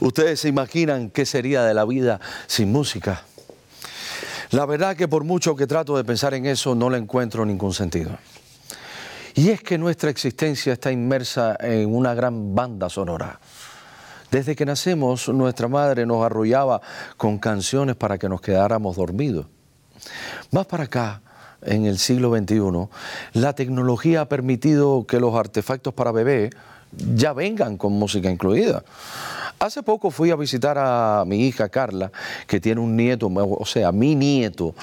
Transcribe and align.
Ustedes 0.00 0.40
se 0.40 0.48
imaginan 0.48 1.10
qué 1.10 1.26
sería 1.26 1.64
de 1.64 1.74
la 1.74 1.84
vida 1.84 2.20
sin 2.46 2.72
música. 2.72 3.22
La 4.50 4.66
verdad 4.66 4.96
que 4.96 5.08
por 5.08 5.24
mucho 5.24 5.56
que 5.56 5.66
trato 5.66 5.96
de 5.96 6.04
pensar 6.04 6.34
en 6.34 6.46
eso, 6.46 6.74
no 6.74 6.90
le 6.90 6.98
encuentro 6.98 7.44
ningún 7.44 7.74
sentido. 7.74 8.16
Y 9.34 9.50
es 9.50 9.62
que 9.62 9.76
nuestra 9.76 10.08
existencia 10.08 10.72
está 10.72 10.90
inmersa 10.90 11.56
en 11.60 11.94
una 11.94 12.14
gran 12.14 12.54
banda 12.54 12.88
sonora. 12.88 13.38
Desde 14.30 14.56
que 14.56 14.64
nacemos, 14.64 15.28
nuestra 15.28 15.68
madre 15.68 16.06
nos 16.06 16.24
arrollaba 16.24 16.80
con 17.16 17.38
canciones 17.38 17.96
para 17.96 18.18
que 18.18 18.28
nos 18.28 18.40
quedáramos 18.40 18.96
dormidos. 18.96 19.46
Más 20.50 20.66
para 20.66 20.84
acá, 20.84 21.22
en 21.62 21.86
el 21.86 21.98
siglo 21.98 22.34
XXI, 22.36 22.88
la 23.32 23.54
tecnología 23.54 24.22
ha 24.22 24.28
permitido 24.28 25.06
que 25.06 25.20
los 25.20 25.34
artefactos 25.34 25.94
para 25.94 26.12
bebé 26.12 26.50
ya 26.92 27.32
vengan 27.32 27.76
con 27.76 27.92
música 27.92 28.30
incluida. 28.30 28.84
Hace 29.58 29.82
poco 29.82 30.10
fui 30.10 30.30
a 30.30 30.36
visitar 30.36 30.76
a 30.78 31.24
mi 31.26 31.46
hija 31.46 31.70
Carla, 31.70 32.12
que 32.46 32.60
tiene 32.60 32.80
un 32.80 32.94
nieto, 32.94 33.30
o 33.32 33.64
sea, 33.64 33.90
mi 33.90 34.14
nieto, 34.14 34.74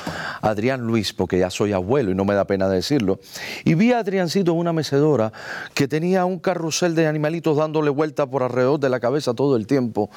Adrián 0.42 0.82
Luis, 0.82 1.14
porque 1.14 1.38
ya 1.38 1.52
soy 1.52 1.74
abuelo 1.74 2.10
y 2.10 2.16
no 2.16 2.26
me 2.26 2.34
da 2.34 2.46
pena 2.46 2.68
decirlo. 2.68 3.20
Y 3.66 3.76
vi 3.76 3.92
a 3.92 4.00
Adriancito 4.00 4.52
en 4.52 4.58
una 4.58 4.74
mecedora 4.74 5.32
que 5.76 5.88
tenía 5.88 6.26
un 6.26 6.40
carrusel 6.40 6.96
de 6.96 7.06
animalitos 7.06 7.58
dándole 7.58 7.92
vuelta 7.92 8.26
por 8.26 8.42
alrededor 8.42 8.80
de 8.80 8.90
la 8.90 9.00
cabeza 9.00 9.36
todo 9.36 9.58
el 9.58 9.68
tiempo 9.68 10.10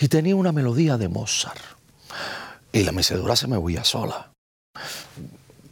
y 0.00 0.06
tenía 0.06 0.36
una 0.36 0.52
melodía 0.52 0.96
de 0.96 1.08
Mozart. 1.08 1.60
Y 2.72 2.84
la 2.84 2.92
mecedora 2.92 3.34
se 3.34 3.48
me 3.48 3.58
huía 3.58 3.82
sola. 3.82 4.30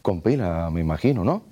Con 0.03 0.21
me 0.25 0.81
imagino, 0.81 1.23
¿no? 1.23 1.52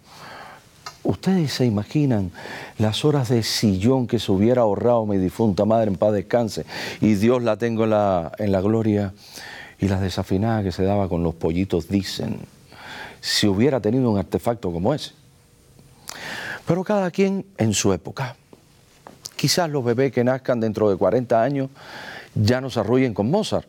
Ustedes 1.03 1.53
se 1.53 1.65
imaginan 1.65 2.31
las 2.79 3.05
horas 3.05 3.31
de 3.31 3.43
sillón 3.43 4.07
que 4.07 4.19
se 4.19 4.31
hubiera 4.33 4.63
ahorrado 4.63 5.07
mi 5.07 5.17
difunta 5.17 5.65
madre 5.65 5.89
en 5.89 5.97
paz 5.97 6.13
descanse 6.13 6.67
y 7.01 7.15
Dios 7.15 7.43
la 7.43 7.57
tengo 7.57 7.85
en 7.85 7.91
la, 7.91 8.33
en 8.39 8.53
la 8.53 8.61
gloria 8.61 9.15
y 9.79 9.89
las 9.89 10.03
desafinadas 10.03 10.63
que 10.63 10.73
se 10.73 10.85
daba 10.85 11.09
con 11.09 11.23
los 11.23 11.35
pollitos 11.35 11.89
dicen 11.89 12.41
si 13.21 13.47
hubiera 13.47 13.81
tenido 13.81 14.11
un 14.11 14.19
artefacto 14.19 14.71
como 14.73 14.93
ese. 14.93 15.13
Pero 16.67 16.85
cada 16.85 17.11
quien 17.11 17.47
en 17.57 17.73
su 17.73 17.93
época. 17.93 18.37
Quizás 19.37 19.71
los 19.71 19.85
bebés 19.85 20.13
que 20.13 20.23
nazcan 20.23 20.61
dentro 20.61 20.91
de 20.91 20.97
40 20.97 21.43
años 21.43 21.71
ya 22.35 22.61
no 22.61 22.69
se 22.69 22.81
arrullen 22.81 23.15
con 23.15 23.31
Mozart, 23.31 23.67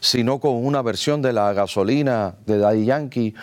sino 0.00 0.38
con 0.40 0.64
una 0.64 0.82
versión 0.82 1.22
de 1.22 1.32
la 1.32 1.52
gasolina 1.54 2.34
de 2.44 2.58
Daddy 2.58 2.84
Yankee 2.84 3.34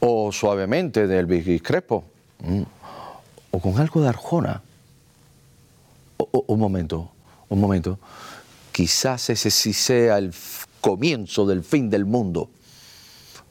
o 0.00 0.32
suavemente 0.32 1.06
del 1.06 1.26
Big 1.26 1.62
Crespo 1.62 2.11
Mm. 2.42 2.62
o 3.52 3.58
con 3.60 3.78
algo 3.78 4.02
de 4.02 4.08
Arjona. 4.08 4.62
un 6.46 6.58
momento, 6.58 7.10
un 7.48 7.60
momento. 7.60 7.98
Quizás 8.72 9.30
ese 9.30 9.50
sí 9.50 9.72
sea 9.72 10.18
el 10.18 10.32
comienzo 10.80 11.46
del 11.46 11.62
fin 11.62 11.90
del 11.90 12.04
mundo. 12.04 12.50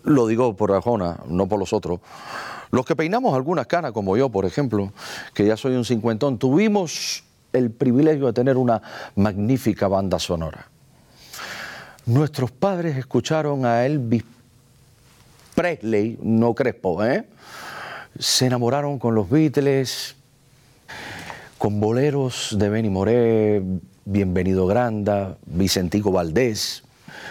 Lo 0.03 0.27
digo 0.27 0.55
por 0.55 0.71
Arjona, 0.71 1.19
no 1.27 1.47
por 1.47 1.59
los 1.59 1.73
otros. 1.73 1.99
Los 2.71 2.85
que 2.85 2.95
peinamos 2.95 3.35
algunas 3.35 3.67
canas, 3.67 3.91
como 3.91 4.17
yo, 4.17 4.29
por 4.29 4.45
ejemplo, 4.45 4.91
que 5.33 5.45
ya 5.45 5.57
soy 5.57 5.75
un 5.75 5.85
cincuentón, 5.85 6.37
tuvimos 6.37 7.23
el 7.53 7.69
privilegio 7.69 8.27
de 8.27 8.33
tener 8.33 8.57
una 8.57 8.81
magnífica 9.15 9.87
banda 9.87 10.19
sonora. 10.19 10.67
Nuestros 12.05 12.51
padres 12.51 12.97
escucharon 12.97 13.65
a 13.65 13.85
Elvis 13.85 14.23
Presley, 15.53 16.17
no 16.21 16.55
Crespo, 16.55 17.03
¿eh? 17.03 17.25
Se 18.21 18.45
enamoraron 18.45 18.99
con 18.99 19.15
los 19.15 19.31
Beatles, 19.31 20.15
con 21.57 21.79
boleros 21.79 22.55
de 22.55 22.69
Benny 22.69 22.91
Moré, 22.91 23.63
Bienvenido 24.05 24.67
Granda, 24.67 25.37
Vicentico 25.47 26.11
Valdés, 26.11 26.83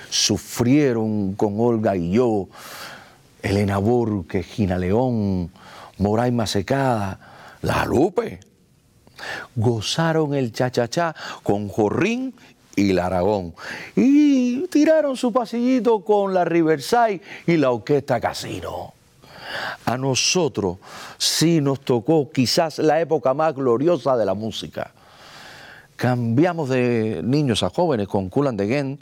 sufrieron 0.09 1.35
con 1.35 1.61
Olga 1.61 1.95
y 1.95 2.11
yo, 2.11 2.49
Elena 3.41 3.79
Burke, 3.79 4.43
Gina 4.43 4.79
León, 4.79 5.53
Moraima 5.99 6.49
Secada, 6.49 7.21
La 7.63 7.85
Lupe. 7.85 8.41
Gozaron 9.55 10.35
el 10.35 10.53
cha-cha-cha 10.53 11.15
con 11.45 11.69
Jorrín 11.69 12.35
y 12.75 12.95
la 12.95 13.07
Aragón. 13.07 13.55
Y 13.95 14.67
tiraron 14.67 15.17
su 15.17 15.33
pasillito 15.33 16.05
con 16.05 16.35
la 16.35 16.45
Riverside 16.45 17.21
y 17.47 17.59
la 17.59 17.71
Orquesta 17.71 18.21
Casino. 18.21 18.95
A 19.85 19.97
nosotros 19.97 20.79
sí 21.19 21.61
nos 21.61 21.81
tocó 21.81 22.31
quizás 22.31 22.79
la 22.79 23.01
época 23.01 23.35
más 23.35 23.55
gloriosa 23.55 24.17
de 24.17 24.25
la 24.25 24.35
música. 24.35 24.93
Cambiamos 25.97 26.69
de 26.69 27.21
niños 27.23 27.63
a 27.63 27.71
jóvenes 27.71 28.09
con 28.09 28.29
Cool 28.29 28.49
and 28.49 28.59
the 28.59 28.99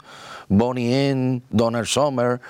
Bonnie 0.49 1.09
N, 1.09 1.41
Donald 1.49 1.85
Summer, 1.85 2.41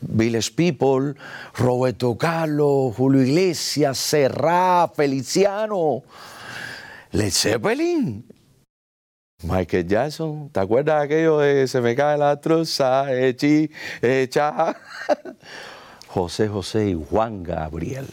Village 0.00 0.50
People, 0.52 1.14
Roberto 1.54 2.16
Carlos, 2.16 2.94
Julio 2.96 3.22
Iglesias, 3.22 3.98
Serra, 3.98 4.88
Feliciano, 4.88 6.02
Led 7.12 7.30
Zeppelin, 7.30 8.24
Michael 9.42 9.86
Jackson, 9.86 10.50
¿te 10.50 10.60
acuerdas 10.60 10.98
de 10.98 11.04
aquello 11.04 11.38
de 11.38 11.66
se 11.66 11.80
me 11.80 11.94
cae 11.96 12.18
la 12.18 12.38
truza, 12.40 13.10
echi, 13.12 13.70
echa? 14.02 14.76
José 16.12 16.48
José 16.48 16.90
y 16.90 17.06
Juan 17.08 17.44
Gabriel. 17.44 18.06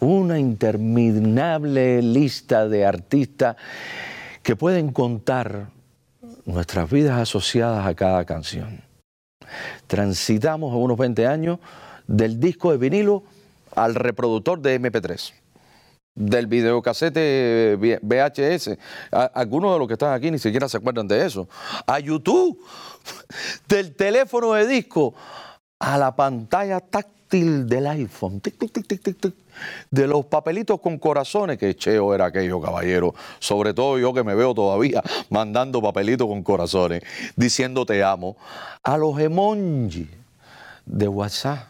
Una 0.00 0.40
interminable 0.40 2.02
lista 2.02 2.68
de 2.68 2.84
artistas 2.84 3.56
que 4.42 4.56
pueden 4.56 4.92
contar 4.92 5.68
nuestras 6.44 6.90
vidas 6.90 7.20
asociadas 7.20 7.86
a 7.86 7.94
cada 7.94 8.24
canción. 8.24 8.82
Transitamos 9.86 10.72
a 10.72 10.76
unos 10.76 10.98
20 10.98 11.26
años 11.28 11.60
del 12.08 12.40
disco 12.40 12.72
de 12.72 12.78
vinilo 12.78 13.22
al 13.76 13.94
reproductor 13.94 14.60
de 14.60 14.80
MP3, 14.80 15.34
del 16.16 16.48
videocasete 16.48 17.76
VHS. 18.02 18.76
Algunos 19.12 19.72
de 19.72 19.78
los 19.78 19.86
que 19.86 19.94
están 19.94 20.12
aquí 20.12 20.32
ni 20.32 20.40
siquiera 20.40 20.68
se 20.68 20.78
acuerdan 20.78 21.06
de 21.06 21.24
eso. 21.24 21.48
A 21.86 22.00
YouTube, 22.00 22.60
del 23.68 23.94
teléfono 23.94 24.54
de 24.54 24.66
disco 24.66 25.14
a 25.78 25.98
la 25.98 26.14
pantalla 26.14 26.80
táctil 26.80 27.66
del 27.66 27.86
iPhone, 27.88 28.40
tic, 28.40 28.56
tic, 28.56 28.86
tic, 28.86 29.34
de 29.90 30.06
los 30.06 30.26
papelitos 30.26 30.80
con 30.80 30.98
corazones, 30.98 31.58
que 31.58 31.74
cheo 31.74 32.14
era 32.14 32.26
aquello, 32.26 32.60
caballero, 32.60 33.14
sobre 33.38 33.74
todo 33.74 33.98
yo 33.98 34.14
que 34.14 34.22
me 34.22 34.34
veo 34.34 34.54
todavía 34.54 35.02
mandando 35.30 35.82
papelitos 35.82 36.26
con 36.28 36.42
corazones, 36.42 37.02
diciendo 37.34 37.84
te 37.84 38.02
amo, 38.02 38.36
a 38.82 38.96
los 38.96 39.18
emojis 39.18 40.08
de 40.84 41.08
WhatsApp, 41.08 41.68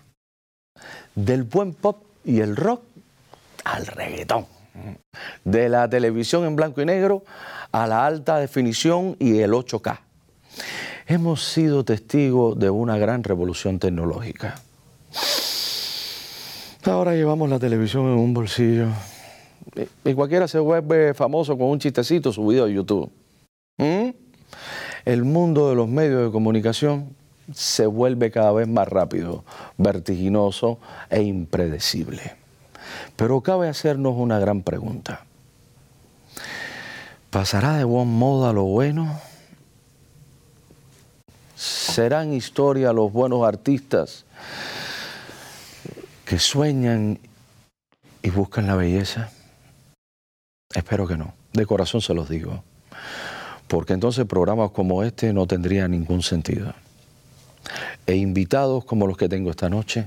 del 1.15 1.45
buen 1.45 1.73
pop 1.73 2.05
y 2.25 2.41
el 2.41 2.55
rock 2.55 2.83
al 3.65 3.87
reggaetón, 3.87 4.47
de 5.45 5.69
la 5.69 5.89
televisión 5.89 6.45
en 6.45 6.55
blanco 6.55 6.83
y 6.83 6.85
negro 6.85 7.25
a 7.73 7.87
la 7.87 8.07
alta 8.07 8.39
definición 8.39 9.17
y 9.19 9.39
el 9.39 9.53
8K 9.53 10.01
hemos 11.07 11.45
sido 11.45 11.85
testigos 11.85 12.59
de 12.59 12.69
una 12.69 12.99
gran 12.99 13.23
revolución 13.23 13.79
tecnológica. 13.79 14.61
Ahora 16.85 17.15
llevamos 17.15 17.49
la 17.49 17.59
televisión 17.59 18.07
en 18.07 18.19
un 18.19 18.35
bolsillo 18.35 18.89
y 20.05 20.15
cualquiera 20.15 20.47
se 20.47 20.59
vuelve 20.59 21.15
famoso 21.15 21.57
con 21.57 21.69
un 21.69 21.79
chistecito 21.79 22.33
subido 22.33 22.65
a 22.65 22.69
YouTube. 22.69 23.11
¿Mm? 23.79 24.11
El 25.05 25.25
mundo 25.25 25.69
de 25.69 25.77
los 25.77 25.89
medios 25.89 26.25
de 26.25 26.33
comunicación 26.33 27.15
se 27.53 27.87
vuelve 27.87 28.31
cada 28.31 28.53
vez 28.53 28.69
más 28.69 28.89
rápido, 28.89 29.45
vertiginoso 29.79 30.79
e 31.11 31.23
impredecible. 31.23 32.35
Pero 33.17 33.41
cabe 33.41 33.69
hacernos 33.69 34.15
una 34.17 34.39
gran 34.39 34.63
pregunta. 34.63 35.25
¿Pasará 37.31 37.77
de 37.77 37.85
buen 37.85 38.09
modo 38.09 38.49
a 38.49 38.53
lo 38.53 38.65
bueno? 38.65 39.21
Serán 41.57 42.33
historia 42.35 42.93
los 42.93 43.13
buenos 43.13 43.47
artistas 43.47 44.25
que 46.25 46.39
sueñan 46.39 47.19
y 48.23 48.31
buscan 48.31 48.67
la 48.67 48.77
belleza? 48.77 49.31
Espero 50.75 51.07
que 51.09 51.17
no, 51.17 51.35
de 51.53 51.65
corazón 51.65 52.03
se 52.03 52.13
los 52.13 52.29
digo, 52.29 52.63
porque 53.67 53.95
entonces 53.95 54.27
programas 54.27 54.71
como 54.71 55.03
este 55.03 55.33
no 55.33 55.47
tendrían 55.47 55.93
ningún 55.93 56.23
sentido. 56.23 56.75
E 58.07 58.15
invitados 58.15 58.85
como 58.85 59.07
los 59.07 59.17
que 59.17 59.29
tengo 59.29 59.51
esta 59.51 59.71
noche 59.71 60.07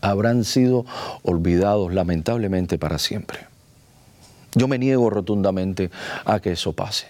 habrán 0.00 0.44
sido 0.44 0.84
olvidados 1.22 1.94
lamentablemente 1.94 2.76
para 2.76 2.98
siempre. 2.98 3.46
Yo 4.54 4.68
me 4.68 4.78
niego 4.78 5.08
rotundamente 5.08 5.90
a 6.24 6.40
que 6.40 6.52
eso 6.52 6.72
pase. 6.72 7.06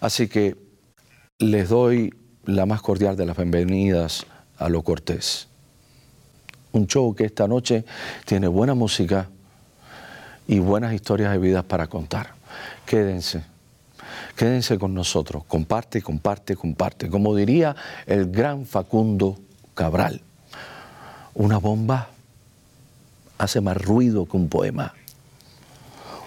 Así 0.00 0.28
que 0.28 0.56
les 1.38 1.68
doy 1.68 2.14
la 2.44 2.66
más 2.66 2.82
cordial 2.82 3.16
de 3.16 3.26
las 3.26 3.36
bienvenidas 3.36 4.26
a 4.58 4.68
Lo 4.68 4.82
Cortés. 4.82 5.48
Un 6.72 6.86
show 6.86 7.14
que 7.14 7.24
esta 7.24 7.46
noche 7.46 7.84
tiene 8.24 8.48
buena 8.48 8.74
música 8.74 9.28
y 10.48 10.58
buenas 10.58 10.92
historias 10.92 11.32
de 11.32 11.38
vidas 11.38 11.64
para 11.64 11.86
contar. 11.86 12.34
Quédense, 12.86 13.44
Quédense 14.36 14.78
con 14.78 14.94
nosotros, 14.94 15.44
comparte, 15.44 16.00
comparte, 16.02 16.56
comparte. 16.56 17.08
Como 17.08 17.36
diría 17.36 17.76
el 18.06 18.30
gran 18.30 18.66
Facundo 18.66 19.38
Cabral, 19.74 20.22
una 21.34 21.58
bomba 21.58 22.08
hace 23.38 23.60
más 23.60 23.76
ruido 23.76 24.26
que 24.26 24.36
un 24.36 24.48
poema. 24.48 24.94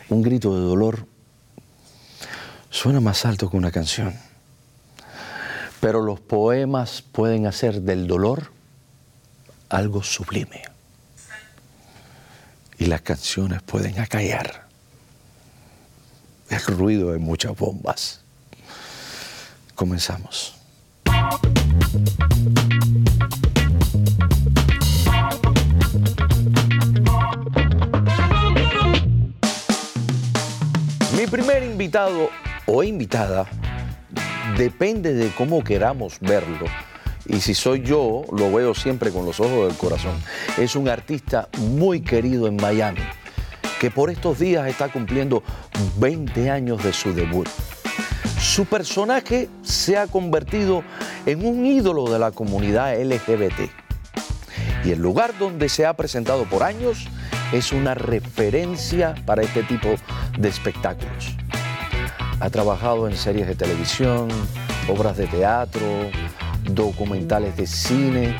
Un 0.09 0.21
grito 0.21 0.55
de 0.55 0.61
dolor 0.61 1.07
suena 2.69 2.99
más 2.99 3.25
alto 3.25 3.49
que 3.49 3.57
una 3.57 3.71
canción. 3.71 4.13
Pero 5.81 6.01
los 6.01 6.19
poemas 6.19 7.01
pueden 7.01 7.45
hacer 7.45 7.81
del 7.81 8.07
dolor 8.07 8.51
algo 9.69 10.03
sublime. 10.03 10.63
Y 12.77 12.85
las 12.87 13.01
canciones 13.01 13.61
pueden 13.61 13.99
acallar 13.99 14.65
el 16.49 16.77
ruido 16.77 17.11
de 17.11 17.19
muchas 17.19 17.55
bombas. 17.57 18.21
Comenzamos. 19.73 20.55
Mi 31.17 31.27
primer 31.27 31.63
invitado 31.63 32.29
o 32.65 32.83
invitada 32.83 33.47
depende 34.57 35.13
de 35.13 35.29
cómo 35.29 35.63
queramos 35.63 36.19
verlo. 36.19 36.65
Y 37.27 37.41
si 37.41 37.55
soy 37.55 37.81
yo, 37.81 38.23
lo 38.31 38.51
veo 38.51 38.75
siempre 38.75 39.11
con 39.11 39.25
los 39.25 39.39
ojos 39.39 39.67
del 39.67 39.77
corazón. 39.77 40.15
Es 40.57 40.75
un 40.75 40.87
artista 40.87 41.49
muy 41.57 42.01
querido 42.01 42.47
en 42.47 42.55
Miami, 42.55 43.01
que 43.79 43.89
por 43.89 44.09
estos 44.09 44.39
días 44.39 44.67
está 44.67 44.89
cumpliendo 44.89 45.43
20 45.97 46.49
años 46.51 46.83
de 46.83 46.93
su 46.93 47.13
debut. 47.13 47.49
Su 48.39 48.65
personaje 48.65 49.49
se 49.63 49.97
ha 49.97 50.07
convertido 50.07 50.83
en 51.25 51.45
un 51.45 51.65
ídolo 51.65 52.05
de 52.11 52.19
la 52.19 52.31
comunidad 52.31 52.95
LGBT. 53.01 53.71
Y 54.85 54.91
el 54.91 54.99
lugar 54.99 55.37
donde 55.39 55.67
se 55.67 55.85
ha 55.87 55.93
presentado 55.93 56.43
por 56.45 56.61
años 56.61 57.07
es 57.51 57.71
una 57.71 57.95
referencia 57.95 59.15
para 59.25 59.41
este 59.41 59.63
tipo 59.63 59.95
de 60.37 60.47
espectáculos. 60.47 61.35
Ha 62.45 62.51
trabajado 62.51 63.07
en 63.09 63.17
series 63.17 63.47
de 63.47 63.55
televisión, 63.55 64.27
obras 64.87 65.17
de 65.17 65.25
teatro, 65.25 65.81
documentales 66.63 67.57
de 67.57 67.65
cine, 67.65 68.37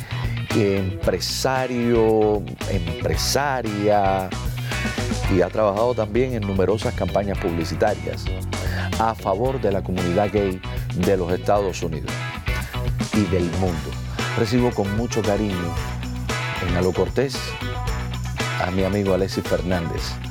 empresario, 0.56 2.44
empresaria, 2.70 4.30
y 5.36 5.42
ha 5.42 5.48
trabajado 5.48 5.96
también 5.96 6.36
en 6.36 6.46
numerosas 6.46 6.94
campañas 6.94 7.40
publicitarias 7.40 8.26
a 9.00 9.16
favor 9.16 9.60
de 9.60 9.72
la 9.72 9.82
comunidad 9.82 10.30
gay 10.32 10.62
de 10.98 11.18
los 11.18 11.32
Estados 11.32 11.82
Unidos 11.82 12.12
y 13.12 13.24
del 13.32 13.50
mundo. 13.54 13.90
Recibo 14.38 14.70
con 14.70 14.96
mucho 14.96 15.24
cariño 15.24 15.74
en 16.70 16.78
Alo 16.78 16.94
Cortés 16.94 17.36
a 18.64 18.70
mi 18.70 18.84
amigo 18.84 19.16
Alexis 19.16 19.44
Fernández. 19.44 20.25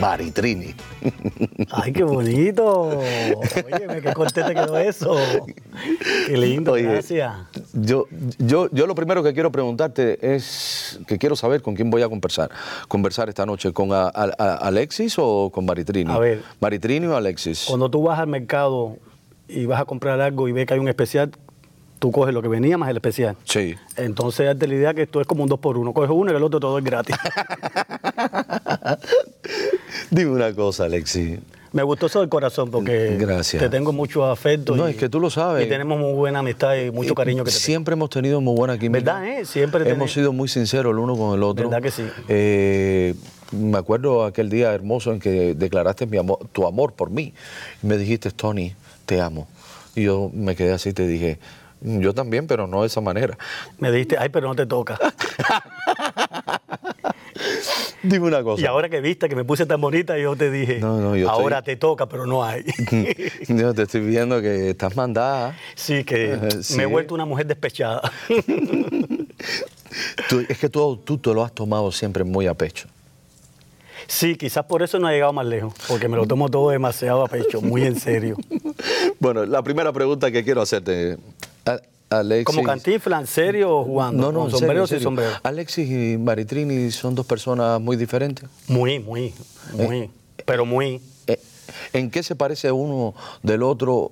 Maritrini. 0.00 0.74
Ay, 1.70 1.92
qué 1.92 2.04
bonito. 2.04 2.98
Óyeme, 2.98 4.00
qué 4.00 4.12
corte 4.14 4.42
te 4.44 4.54
quedó 4.54 4.78
eso. 4.78 5.16
Qué 6.26 6.36
lindo, 6.36 6.72
Oye, 6.72 6.84
gracias. 6.84 7.34
Yo, 7.72 8.06
yo, 8.38 8.68
yo 8.70 8.86
lo 8.86 8.94
primero 8.94 9.22
que 9.22 9.32
quiero 9.34 9.50
preguntarte 9.50 10.34
es 10.34 11.00
que 11.06 11.18
quiero 11.18 11.34
saber 11.36 11.62
con 11.62 11.74
quién 11.74 11.90
voy 11.90 12.02
a 12.02 12.08
conversar. 12.08 12.50
Conversar 12.86 13.28
esta 13.28 13.44
noche, 13.44 13.72
¿con 13.72 13.92
a- 13.92 14.06
a- 14.08 14.32
a- 14.38 14.54
Alexis 14.68 15.14
o 15.18 15.50
con 15.52 15.64
Maritrini? 15.66 16.12
A 16.12 16.18
ver. 16.18 16.42
¿Maritrini 16.60 17.06
o 17.06 17.16
Alexis? 17.16 17.64
Cuando 17.66 17.90
tú 17.90 18.02
vas 18.02 18.18
al 18.18 18.28
mercado 18.28 18.96
y 19.48 19.66
vas 19.66 19.80
a 19.80 19.84
comprar 19.84 20.20
algo 20.20 20.46
y 20.48 20.52
ves 20.52 20.66
que 20.66 20.74
hay 20.74 20.80
un 20.80 20.88
especial, 20.88 21.30
tú 21.98 22.12
coges 22.12 22.32
lo 22.32 22.40
que 22.42 22.48
venía 22.48 22.78
más 22.78 22.88
el 22.90 22.96
especial. 22.96 23.36
Sí. 23.44 23.74
Entonces, 23.96 24.46
date 24.46 24.68
la 24.68 24.74
idea 24.74 24.94
que 24.94 25.02
esto 25.02 25.20
es 25.20 25.26
como 25.26 25.42
un 25.42 25.48
dos 25.48 25.58
por 25.58 25.76
uno. 25.76 25.92
Coges 25.92 26.10
uno 26.12 26.32
y 26.32 26.36
el 26.36 26.42
otro 26.44 26.60
todo 26.60 26.78
es 26.78 26.84
gratis. 26.84 27.16
Dime 30.10 30.30
una 30.30 30.52
cosa, 30.54 30.84
Alexis. 30.84 31.38
Me 31.70 31.82
gustó 31.82 32.06
eso 32.06 32.20
del 32.20 32.30
corazón 32.30 32.70
porque 32.70 33.16
Gracias. 33.18 33.62
te 33.62 33.68
tengo 33.68 33.92
mucho 33.92 34.24
afecto. 34.24 34.74
No, 34.74 34.88
y- 34.88 34.92
es 34.92 34.96
que 34.96 35.10
tú 35.10 35.20
lo 35.20 35.28
sabes. 35.28 35.66
Y 35.66 35.68
tenemos 35.68 35.98
muy 35.98 36.14
buena 36.14 36.38
amistad 36.38 36.74
y 36.76 36.90
mucho 36.90 37.12
Eh, 37.12 37.14
cariño 37.14 37.44
que 37.44 37.50
te 37.50 37.54
tengo. 37.56 37.64
Siempre 37.64 37.92
hemos 37.92 38.08
tenido 38.08 38.40
muy 38.40 38.56
buena 38.56 38.78
química. 38.78 39.12
¿Verdad, 39.20 39.28
eh? 39.40 39.44
Siempre 39.44 39.88
Hemos 39.90 40.10
sido 40.12 40.32
muy 40.32 40.48
sinceros 40.48 40.92
el 40.92 40.98
uno 40.98 41.14
con 41.16 41.34
el 41.36 41.42
otro. 41.42 41.68
¿Verdad 41.68 41.82
que 41.82 41.90
sí? 41.90 42.04
Eh, 42.28 43.14
me 43.52 43.76
acuerdo 43.76 44.24
aquel 44.24 44.48
día 44.48 44.72
hermoso 44.72 45.12
en 45.12 45.20
que 45.20 45.54
declaraste 45.54 46.06
mi 46.06 46.16
amor, 46.16 46.38
tu 46.52 46.66
amor 46.66 46.94
por 46.94 47.10
mí. 47.10 47.34
Me 47.82 47.98
dijiste, 47.98 48.30
Tony, 48.30 48.74
te 49.04 49.20
amo. 49.20 49.46
Y 49.94 50.04
yo 50.04 50.30
me 50.32 50.56
quedé 50.56 50.72
así 50.72 50.88
y 50.90 50.92
te 50.94 51.06
dije, 51.06 51.38
yo 51.82 52.14
también, 52.14 52.46
pero 52.46 52.66
no 52.66 52.80
de 52.80 52.86
esa 52.86 53.02
manera. 53.02 53.36
Me 53.78 53.90
dijiste, 53.92 54.16
ay, 54.18 54.30
pero 54.30 54.48
no 54.48 54.54
te 54.56 54.64
toca. 54.64 54.98
Dime 58.08 58.26
una 58.26 58.42
cosa. 58.42 58.62
Y 58.62 58.66
ahora 58.66 58.88
que 58.88 59.00
viste 59.00 59.28
que 59.28 59.36
me 59.36 59.44
puse 59.44 59.66
tan 59.66 59.80
bonita, 59.80 60.16
yo 60.18 60.34
te 60.36 60.50
dije, 60.50 60.78
No, 60.80 61.00
no, 61.00 61.16
yo 61.16 61.28
ahora 61.30 61.58
estoy- 61.58 61.74
te 61.74 61.80
toca, 61.80 62.08
pero 62.08 62.26
no 62.26 62.44
hay. 62.44 62.64
Yo 63.48 63.74
te 63.74 63.82
estoy 63.82 64.00
viendo 64.02 64.40
que 64.40 64.70
estás 64.70 64.96
mandada. 64.96 65.56
sí, 65.74 66.04
que 66.04 66.38
sí. 66.62 66.76
me 66.76 66.84
he 66.84 66.86
vuelto 66.86 67.14
una 67.14 67.24
mujer 67.24 67.46
despechada. 67.46 68.00
Tú- 70.28 70.44
es 70.48 70.58
que 70.58 70.68
tú, 70.68 70.96
tú 71.04 71.18
te 71.18 71.32
lo 71.32 71.42
has 71.42 71.52
tomado 71.52 71.90
siempre 71.92 72.24
muy 72.24 72.46
a 72.46 72.54
pecho. 72.54 72.88
sí, 74.06 74.36
quizás 74.36 74.64
por 74.64 74.82
eso 74.82 74.98
no 74.98 75.08
he 75.08 75.12
llegado 75.14 75.32
más 75.32 75.46
lejos, 75.46 75.74
porque 75.86 76.08
me 76.08 76.16
lo 76.16 76.26
tomo 76.26 76.48
todo 76.48 76.70
demasiado 76.70 77.24
a 77.24 77.28
pecho, 77.28 77.60
muy 77.60 77.82
en 77.84 77.98
serio. 77.98 78.36
Bueno, 79.20 79.44
la 79.44 79.62
primera 79.62 79.92
pregunta 79.92 80.30
que 80.30 80.44
quiero 80.44 80.62
hacerte, 80.62 81.18
Alexis. 82.10 82.44
Como 82.46 82.62
cantifla, 82.62 83.18
en 83.20 83.26
serio 83.26 83.76
o 83.78 83.84
jugando, 83.84 84.22
No, 84.22 84.32
no, 84.32 84.38
con 84.40 84.46
en 84.46 84.50
serio, 84.50 84.58
sombrero 84.58 84.80
en 84.80 84.84
o 84.84 84.86
sin 84.86 84.94
serio. 84.96 85.04
sombrero. 85.04 85.30
Alexis 85.42 85.90
y 85.90 86.16
Maritrini 86.18 86.90
son 86.90 87.14
dos 87.14 87.26
personas 87.26 87.80
muy 87.80 87.96
diferentes. 87.96 88.48
Muy, 88.66 88.98
muy, 88.98 89.34
muy, 89.74 90.10
pero 90.46 90.64
muy. 90.64 91.02
Eh, 91.26 91.38
¿En 91.92 92.10
qué 92.10 92.22
se 92.22 92.34
parece 92.34 92.72
uno 92.72 93.14
del 93.42 93.62
otro 93.62 94.10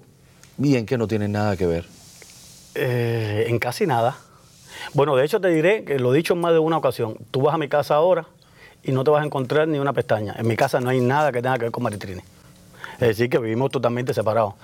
y 0.58 0.76
en 0.76 0.84
qué 0.84 0.98
no 0.98 1.08
tienen 1.08 1.32
nada 1.32 1.56
que 1.56 1.66
ver? 1.66 1.86
Eh, 2.74 3.46
en 3.48 3.58
casi 3.58 3.86
nada. 3.86 4.16
Bueno, 4.92 5.16
de 5.16 5.24
hecho 5.24 5.40
te 5.40 5.48
diré 5.48 5.84
que 5.84 5.98
lo 5.98 6.12
he 6.14 6.16
dicho 6.18 6.34
en 6.34 6.40
más 6.40 6.52
de 6.52 6.58
una 6.58 6.76
ocasión. 6.76 7.16
Tú 7.30 7.40
vas 7.42 7.54
a 7.54 7.58
mi 7.58 7.68
casa 7.68 7.94
ahora 7.94 8.26
y 8.82 8.92
no 8.92 9.04
te 9.04 9.10
vas 9.10 9.22
a 9.22 9.26
encontrar 9.26 9.66
ni 9.68 9.78
una 9.78 9.94
pestaña. 9.94 10.34
En 10.38 10.46
mi 10.46 10.56
casa 10.56 10.80
no 10.80 10.90
hay 10.90 11.00
nada 11.00 11.32
que 11.32 11.40
tenga 11.40 11.56
que 11.56 11.64
ver 11.64 11.72
con 11.72 11.82
Maritrini. 11.82 12.20
Es 13.00 13.08
decir, 13.08 13.28
que 13.30 13.38
vivimos 13.38 13.70
totalmente 13.70 14.12
separados. 14.14 14.54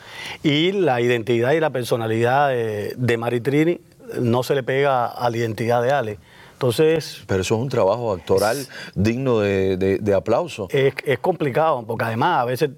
Y 0.43 0.73
la 0.73 1.01
identidad 1.01 1.53
y 1.53 1.61
la 1.61 1.71
personalidad 1.71 2.49
de, 2.49 2.95
de 2.97 3.17
Maritrini 3.17 3.81
no 4.21 4.43
se 4.43 4.55
le 4.55 4.63
pega 4.63 5.07
a 5.07 5.29
la 5.31 5.37
identidad 5.37 5.83
de 5.83 5.91
Ale. 5.93 6.19
Entonces, 6.55 7.23
Pero 7.27 7.43
eso 7.43 7.57
es 7.57 7.61
un 7.61 7.69
trabajo 7.69 8.13
actoral 8.13 8.57
digno 8.95 9.41
de, 9.41 9.77
de- 9.77 9.99
de 9.99 10.15
aplauso. 10.15 10.69
es, 10.71 10.95
es 11.05 11.19
complicado, 11.19 11.85
porque 11.87 12.05
además 12.05 12.41
a 12.41 12.45
veces 12.45 12.71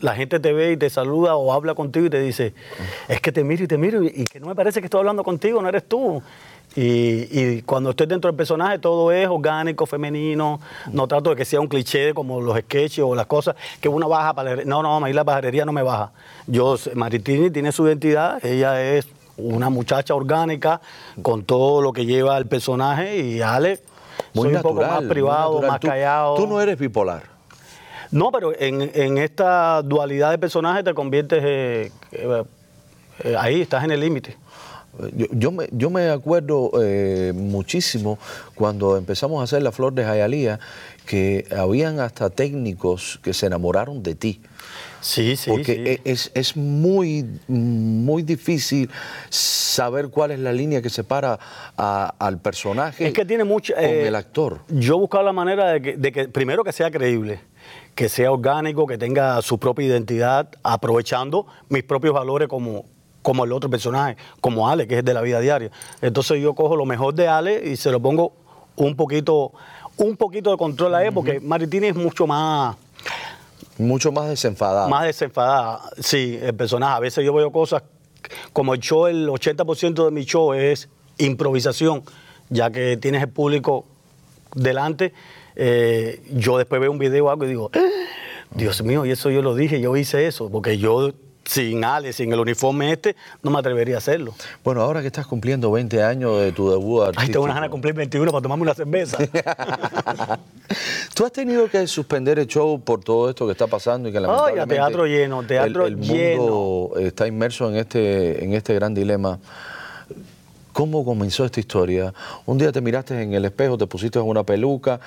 la 0.00 0.14
gente 0.14 0.40
te 0.40 0.52
ve 0.52 0.72
y 0.72 0.76
te 0.76 0.88
saluda 0.88 1.36
o 1.36 1.52
habla 1.52 1.74
contigo 1.74 2.06
y 2.06 2.10
te 2.10 2.20
dice, 2.20 2.54
es 3.08 3.20
que 3.20 3.30
te 3.32 3.44
miro 3.44 3.64
y 3.64 3.66
te 3.66 3.76
miro 3.76 4.02
y, 4.02 4.12
y 4.14 4.24
que 4.24 4.40
no 4.40 4.46
me 4.46 4.54
parece 4.54 4.80
que 4.80 4.86
estoy 4.86 5.00
hablando 5.00 5.24
contigo, 5.24 5.60
no 5.60 5.68
eres 5.68 5.84
tú. 5.86 6.22
Y, 6.76 7.26
y 7.30 7.62
cuando 7.62 7.90
estoy 7.90 8.06
dentro 8.06 8.30
del 8.30 8.36
personaje 8.36 8.78
todo 8.78 9.10
es 9.10 9.26
orgánico, 9.26 9.86
femenino, 9.86 10.60
no 10.92 11.08
trato 11.08 11.30
de 11.30 11.36
que 11.36 11.44
sea 11.44 11.60
un 11.60 11.66
cliché 11.66 12.14
como 12.14 12.40
los 12.40 12.56
sketches 12.58 13.04
o 13.04 13.14
las 13.14 13.26
cosas, 13.26 13.56
que 13.80 13.88
una 13.88 14.06
baja 14.06 14.34
para 14.34 14.56
No, 14.64 14.82
no, 14.82 14.96
a 14.96 15.00
mí 15.00 15.12
la 15.12 15.24
bajarería 15.24 15.64
no 15.64 15.72
me 15.72 15.82
baja. 15.82 16.12
Yo, 16.46 16.76
Maritini 16.94 17.50
tiene 17.50 17.72
su 17.72 17.86
identidad, 17.86 18.44
ella 18.44 18.80
es 18.80 19.08
una 19.38 19.70
muchacha 19.70 20.14
orgánica 20.14 20.80
con 21.22 21.44
todo 21.44 21.80
lo 21.80 21.92
que 21.92 22.04
lleva 22.04 22.36
el 22.36 22.46
personaje 22.46 23.18
y 23.18 23.40
Ale 23.40 23.80
Muy 24.34 24.44
soy 24.44 24.52
natural. 24.52 24.72
un 24.72 24.80
poco 24.80 24.92
más 24.92 25.02
privado, 25.04 25.62
más 25.62 25.80
callado. 25.80 26.34
Tú 26.36 26.46
no 26.46 26.60
eres 26.60 26.78
bipolar. 26.78 27.22
No, 28.10 28.32
pero 28.32 28.52
en, 28.58 28.90
en 28.94 29.18
esta 29.18 29.82
dualidad 29.82 30.30
de 30.30 30.38
personajes 30.38 30.82
te 30.82 30.94
conviertes 30.94 31.42
eh, 31.44 31.92
eh, 32.12 32.44
eh, 33.24 33.36
ahí, 33.38 33.60
estás 33.60 33.84
en 33.84 33.90
el 33.90 34.00
límite. 34.00 34.36
Yo, 35.16 35.26
yo 35.32 35.50
me, 35.52 35.68
yo 35.72 35.90
me 35.90 36.08
acuerdo 36.10 36.70
eh, 36.82 37.32
muchísimo 37.34 38.18
cuando 38.54 38.96
empezamos 38.96 39.40
a 39.40 39.44
hacer 39.44 39.62
La 39.62 39.72
Flor 39.72 39.92
de 39.92 40.04
Jayalía 40.04 40.58
que 41.06 41.46
habían 41.56 42.00
hasta 42.00 42.30
técnicos 42.30 43.18
que 43.22 43.32
se 43.32 43.46
enamoraron 43.46 44.02
de 44.02 44.14
ti. 44.14 44.40
Sí, 45.00 45.36
sí, 45.36 45.48
porque 45.50 45.74
sí. 45.74 45.82
e- 45.86 46.00
es, 46.04 46.30
es 46.34 46.56
muy, 46.56 47.24
muy 47.46 48.22
difícil 48.22 48.90
saber 49.30 50.08
cuál 50.08 50.32
es 50.32 50.40
la 50.40 50.52
línea 50.52 50.82
que 50.82 50.90
separa 50.90 51.38
a- 51.76 52.14
al 52.18 52.38
personaje 52.40 53.06
Es 53.06 53.12
que 53.14 53.24
tiene 53.24 53.44
mucho. 53.44 53.74
con 53.74 53.84
eh, 53.84 54.08
el 54.08 54.14
actor. 54.16 54.60
Yo 54.68 54.96
he 54.96 54.98
buscado 54.98 55.24
la 55.24 55.32
manera 55.32 55.72
de 55.72 55.80
que, 55.82 55.96
de 55.96 56.12
que, 56.12 56.28
primero, 56.28 56.64
que 56.64 56.72
sea 56.72 56.90
creíble, 56.90 57.40
que 57.94 58.08
sea 58.08 58.32
orgánico, 58.32 58.86
que 58.86 58.98
tenga 58.98 59.40
su 59.42 59.58
propia 59.58 59.86
identidad, 59.86 60.48
aprovechando 60.62 61.46
mis 61.68 61.84
propios 61.84 62.12
valores 62.12 62.48
como, 62.48 62.84
como 63.22 63.44
el 63.44 63.52
otro 63.52 63.68
personaje, 63.68 64.16
como 64.40 64.68
Ale, 64.68 64.86
que 64.86 64.98
es 64.98 65.04
de 65.04 65.14
la 65.14 65.20
vida 65.20 65.40
diaria. 65.40 65.70
Entonces 66.00 66.40
yo 66.40 66.54
cojo 66.54 66.76
lo 66.76 66.84
mejor 66.86 67.14
de 67.14 67.28
Ale 67.28 67.68
y 67.68 67.76
se 67.76 67.90
lo 67.90 68.00
pongo 68.00 68.32
un 68.76 68.94
poquito, 68.96 69.52
un 69.96 70.16
poquito 70.16 70.50
de 70.50 70.56
control 70.56 70.94
a 70.94 71.04
él, 71.04 71.12
porque 71.12 71.40
Maritini 71.40 71.88
es 71.88 71.96
mucho 71.96 72.26
más 72.26 72.76
Mucho 73.78 74.10
más 74.10 74.28
desenfadada. 74.28 74.88
Más 74.88 75.04
desenfadada, 75.04 75.80
sí, 76.00 76.38
el 76.42 76.54
personaje. 76.54 76.94
A 76.96 76.98
veces 77.00 77.24
yo 77.24 77.32
veo 77.32 77.52
cosas, 77.52 77.82
como 78.52 78.74
el 78.74 78.80
show, 78.80 79.06
el 79.06 79.28
80% 79.28 80.04
de 80.04 80.10
mi 80.10 80.24
show 80.24 80.52
es 80.52 80.88
improvisación, 81.18 82.02
ya 82.50 82.70
que 82.70 82.96
tienes 82.96 83.22
el 83.22 83.28
público 83.28 83.84
delante. 84.54 85.12
eh, 85.60 86.22
yo 86.30 86.56
después 86.56 86.80
veo 86.80 86.90
un 86.92 86.98
video 86.98 87.26
o 87.26 87.30
algo 87.30 87.44
y 87.44 87.48
digo, 87.48 87.70
"Ah, 87.74 87.80
Dios 88.52 88.80
mío, 88.84 89.04
y 89.04 89.10
eso 89.10 89.28
yo 89.28 89.42
lo 89.42 89.56
dije, 89.56 89.80
yo 89.80 89.96
hice 89.96 90.26
eso, 90.28 90.48
porque 90.50 90.78
yo 90.78 91.10
sin 91.48 91.82
Ale, 91.82 92.12
sin 92.12 92.30
el 92.30 92.38
uniforme 92.40 92.92
este, 92.92 93.16
no 93.42 93.50
me 93.50 93.58
atrevería 93.58 93.94
a 93.94 93.98
hacerlo. 93.98 94.34
Bueno, 94.62 94.82
ahora 94.82 95.00
que 95.00 95.06
estás 95.06 95.26
cumpliendo 95.26 95.70
20 95.72 96.02
años 96.02 96.38
de 96.42 96.52
tu 96.52 96.68
debut 96.70 97.04
artístico. 97.04 97.22
Ay, 97.22 97.28
tengo 97.32 97.44
unas 97.44 97.54
ganas 97.56 97.68
de 97.68 97.72
cumplir 97.72 97.94
21 97.94 98.30
para 98.30 98.42
tomarme 98.42 98.62
una 98.64 98.74
cerveza. 98.74 99.16
¿Tú 101.14 101.24
has 101.24 101.32
tenido 101.32 101.68
que 101.70 101.86
suspender 101.86 102.38
el 102.38 102.46
show 102.46 102.78
por 102.80 103.02
todo 103.02 103.30
esto 103.30 103.46
que 103.46 103.52
está 103.52 103.66
pasando 103.66 104.08
y 104.08 104.12
que 104.12 104.18
Ay, 104.18 104.24
a 104.24 104.26
lamentablemente 104.28 104.74
teatro 104.76 105.06
lleno, 105.06 105.42
teatro 105.44 105.86
el, 105.86 105.92
el 105.94 105.96
mundo 105.96 106.90
lleno. 106.94 107.06
está 107.08 107.26
inmerso 107.26 107.70
en 107.70 107.76
este, 107.76 108.44
en 108.44 108.52
este 108.52 108.74
gran 108.74 108.92
dilema? 108.94 109.38
¿Cómo 110.74 111.04
comenzó 111.04 111.44
esta 111.44 111.58
historia? 111.60 112.12
Un 112.46 112.58
día 112.58 112.70
te 112.70 112.80
miraste 112.80 113.20
en 113.22 113.32
el 113.32 113.44
espejo, 113.46 113.76
te 113.78 113.86
pusiste 113.86 114.18
una 114.20 114.44
peluca, 114.44 115.00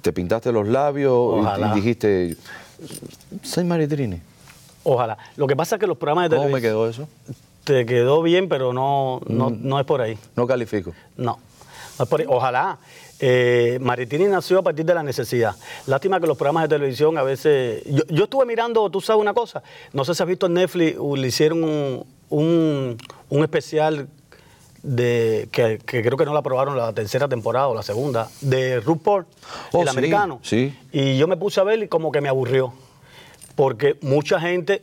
te 0.00 0.12
pintaste 0.12 0.52
los 0.52 0.66
labios 0.68 1.44
y- 1.58 1.60
y, 1.62 1.74
dijiste, 1.74 2.36
soy 3.42 3.64
Maritrini. 3.64 4.20
Ojalá. 4.90 5.18
Lo 5.36 5.46
que 5.46 5.54
pasa 5.54 5.76
es 5.76 5.80
que 5.80 5.86
los 5.86 5.98
programas 5.98 6.30
de 6.30 6.36
¿Cómo 6.36 6.48
me 6.48 6.60
televisión... 6.60 6.72
quedó 6.72 6.88
eso? 6.88 7.08
Te 7.64 7.84
quedó 7.84 8.22
bien, 8.22 8.48
pero 8.48 8.72
no, 8.72 9.20
no, 9.26 9.50
Mm. 9.50 9.58
no 9.68 9.78
es 9.80 9.84
por 9.84 10.00
ahí. 10.00 10.16
No 10.34 10.46
califico. 10.46 10.92
No. 11.16 11.38
no 11.98 12.02
es 12.04 12.08
por 12.08 12.20
ahí. 12.20 12.26
Ojalá. 12.28 12.78
Eh, 13.20 13.78
Maritini 13.82 14.24
nació 14.26 14.60
a 14.60 14.62
partir 14.62 14.84
de 14.86 14.94
la 14.94 15.02
necesidad. 15.02 15.54
Lástima 15.86 16.20
que 16.20 16.26
los 16.26 16.38
programas 16.38 16.62
de 16.62 16.68
televisión 16.76 17.18
a 17.18 17.22
veces. 17.22 17.82
Yo, 17.84 18.04
yo 18.08 18.24
estuve 18.24 18.46
mirando, 18.46 18.88
tú 18.90 19.00
sabes 19.00 19.20
una 19.20 19.34
cosa. 19.34 19.62
No 19.92 20.04
sé 20.04 20.14
si 20.14 20.22
has 20.22 20.28
visto 20.28 20.46
en 20.46 20.54
Netflix, 20.54 20.96
le 20.98 21.26
hicieron 21.26 21.64
un, 21.64 22.06
un, 22.30 22.96
un 23.28 23.42
especial 23.42 24.08
de 24.82 25.48
que, 25.50 25.78
que 25.84 26.02
creo 26.02 26.16
que 26.16 26.24
no 26.24 26.32
la 26.32 26.38
aprobaron 26.38 26.76
la 26.76 26.92
tercera 26.92 27.26
temporada 27.28 27.66
o 27.68 27.74
la 27.74 27.82
segunda, 27.82 28.28
de 28.40 28.78
RuPaul, 28.80 29.26
Oh, 29.72 29.82
el 29.82 29.88
sí, 29.88 29.90
americano. 29.90 30.38
sí. 30.42 30.72
Y 30.92 31.18
yo 31.18 31.26
me 31.26 31.36
puse 31.36 31.60
a 31.60 31.64
ver 31.64 31.82
y 31.82 31.88
como 31.88 32.12
que 32.12 32.20
me 32.20 32.28
aburrió. 32.28 32.72
Porque 33.58 33.96
mucha 34.02 34.38
gente, 34.38 34.82